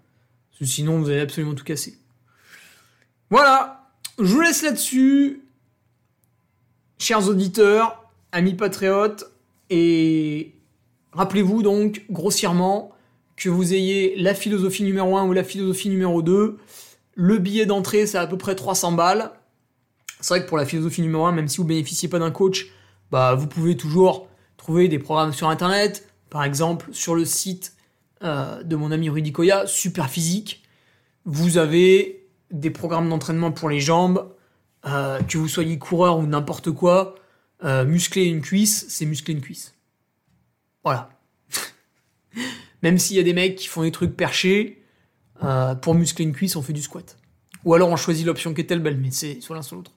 Sinon, 0.62 0.98
vous 0.98 1.10
allez 1.10 1.20
absolument 1.20 1.54
tout 1.54 1.64
casser. 1.64 1.98
Voilà, 3.30 3.90
je 4.18 4.24
vous 4.24 4.40
laisse 4.40 4.62
là-dessus. 4.62 5.42
Chers 6.98 7.28
auditeurs, 7.28 8.10
amis 8.32 8.54
patriotes, 8.54 9.30
et 9.68 10.54
rappelez-vous 11.12 11.62
donc 11.62 12.04
grossièrement 12.10 12.92
que 13.36 13.50
vous 13.50 13.74
ayez 13.74 14.16
la 14.16 14.34
philosophie 14.34 14.82
numéro 14.82 15.16
1 15.18 15.26
ou 15.26 15.32
la 15.32 15.44
philosophie 15.44 15.90
numéro 15.90 16.22
2. 16.22 16.58
Le 17.16 17.38
billet 17.38 17.64
d'entrée, 17.64 18.06
c'est 18.06 18.18
à 18.18 18.26
peu 18.26 18.36
près 18.36 18.54
300 18.54 18.92
balles. 18.92 19.32
C'est 20.20 20.34
vrai 20.34 20.42
que 20.42 20.48
pour 20.48 20.58
la 20.58 20.66
philosophie 20.66 21.00
numéro 21.00 21.24
1, 21.24 21.32
même 21.32 21.48
si 21.48 21.56
vous 21.56 21.64
bénéficiez 21.64 22.08
pas 22.08 22.18
d'un 22.18 22.30
coach, 22.30 22.66
bah, 23.10 23.34
vous 23.34 23.46
pouvez 23.46 23.76
toujours 23.76 24.28
trouver 24.58 24.88
des 24.88 24.98
programmes 24.98 25.32
sur 25.32 25.48
Internet. 25.48 26.06
Par 26.28 26.44
exemple, 26.44 26.88
sur 26.92 27.14
le 27.14 27.24
site 27.24 27.72
euh, 28.22 28.62
de 28.62 28.76
mon 28.76 28.92
ami 28.92 29.08
Rudy 29.08 29.32
Koya, 29.32 29.66
Super 29.66 30.10
Physique, 30.10 30.62
vous 31.24 31.56
avez 31.56 32.28
des 32.50 32.70
programmes 32.70 33.08
d'entraînement 33.08 33.50
pour 33.50 33.70
les 33.70 33.80
jambes, 33.80 34.30
euh, 34.86 35.20
que 35.22 35.38
vous 35.38 35.48
soyez 35.48 35.78
coureur 35.78 36.18
ou 36.18 36.26
n'importe 36.26 36.70
quoi, 36.70 37.14
euh, 37.64 37.86
muscler 37.86 38.24
une 38.24 38.42
cuisse, 38.42 38.86
c'est 38.90 39.06
muscler 39.06 39.32
une 39.32 39.40
cuisse. 39.40 39.74
Voilà. 40.84 41.08
Même 42.82 42.98
s'il 42.98 43.16
y 43.16 43.20
a 43.20 43.22
des 43.22 43.32
mecs 43.32 43.56
qui 43.56 43.68
font 43.68 43.82
des 43.82 43.90
trucs 43.90 44.14
perchés, 44.14 44.82
pour 45.82 45.94
muscler 45.94 46.24
une 46.24 46.32
cuisse, 46.32 46.56
on 46.56 46.62
fait 46.62 46.72
du 46.72 46.82
squat. 46.82 47.16
Ou 47.64 47.74
alors 47.74 47.88
on 47.88 47.96
choisit 47.96 48.24
l'option 48.24 48.54
kettlebell, 48.54 48.96
mais 48.96 49.10
c'est 49.10 49.40
soit 49.40 49.56
l'un 49.56 49.62
soit 49.62 49.76
l'autre. 49.76 49.92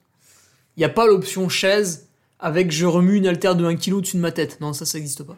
Il 0.76 0.80
n'y 0.80 0.84
a 0.84 0.88
pas 0.88 1.06
l'option 1.06 1.48
chaise 1.48 2.08
avec 2.38 2.70
je 2.70 2.86
remue 2.86 3.16
une 3.16 3.26
haltère 3.26 3.54
de 3.54 3.64
1 3.64 3.76
kg 3.76 3.94
au-dessus 3.94 4.16
de 4.16 4.22
ma 4.22 4.32
tête. 4.32 4.60
Non, 4.60 4.72
ça, 4.72 4.86
ça 4.86 4.98
n'existe 4.98 5.22
pas. 5.22 5.36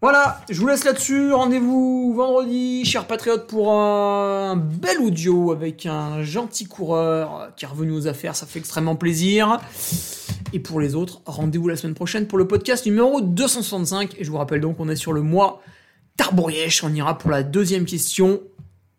Voilà, 0.00 0.40
je 0.50 0.60
vous 0.60 0.66
laisse 0.66 0.84
là-dessus. 0.84 1.32
Rendez-vous 1.32 2.12
vendredi, 2.14 2.84
chers 2.84 3.06
patriotes, 3.06 3.46
pour 3.46 3.72
un 3.72 4.54
bel 4.54 4.98
audio 5.00 5.50
avec 5.50 5.86
un 5.86 6.22
gentil 6.22 6.66
coureur 6.66 7.52
qui 7.56 7.64
est 7.64 7.68
revenu 7.68 7.92
aux 7.92 8.06
affaires. 8.06 8.36
Ça 8.36 8.46
fait 8.46 8.58
extrêmement 8.58 8.96
plaisir. 8.96 9.60
Et 10.52 10.60
pour 10.60 10.78
les 10.78 10.94
autres, 10.94 11.22
rendez-vous 11.24 11.68
la 11.68 11.76
semaine 11.76 11.94
prochaine 11.94 12.26
pour 12.26 12.38
le 12.38 12.46
podcast 12.46 12.84
numéro 12.84 13.22
265. 13.22 14.16
Et 14.18 14.24
je 14.24 14.30
vous 14.30 14.36
rappelle 14.36 14.60
donc 14.60 14.76
qu'on 14.76 14.90
est 14.90 14.96
sur 14.96 15.12
le 15.12 15.22
mois 15.22 15.62
Tarbourièche. 16.16 16.84
On 16.84 16.92
ira 16.92 17.16
pour 17.16 17.30
la 17.30 17.42
deuxième 17.42 17.86
question 17.86 18.40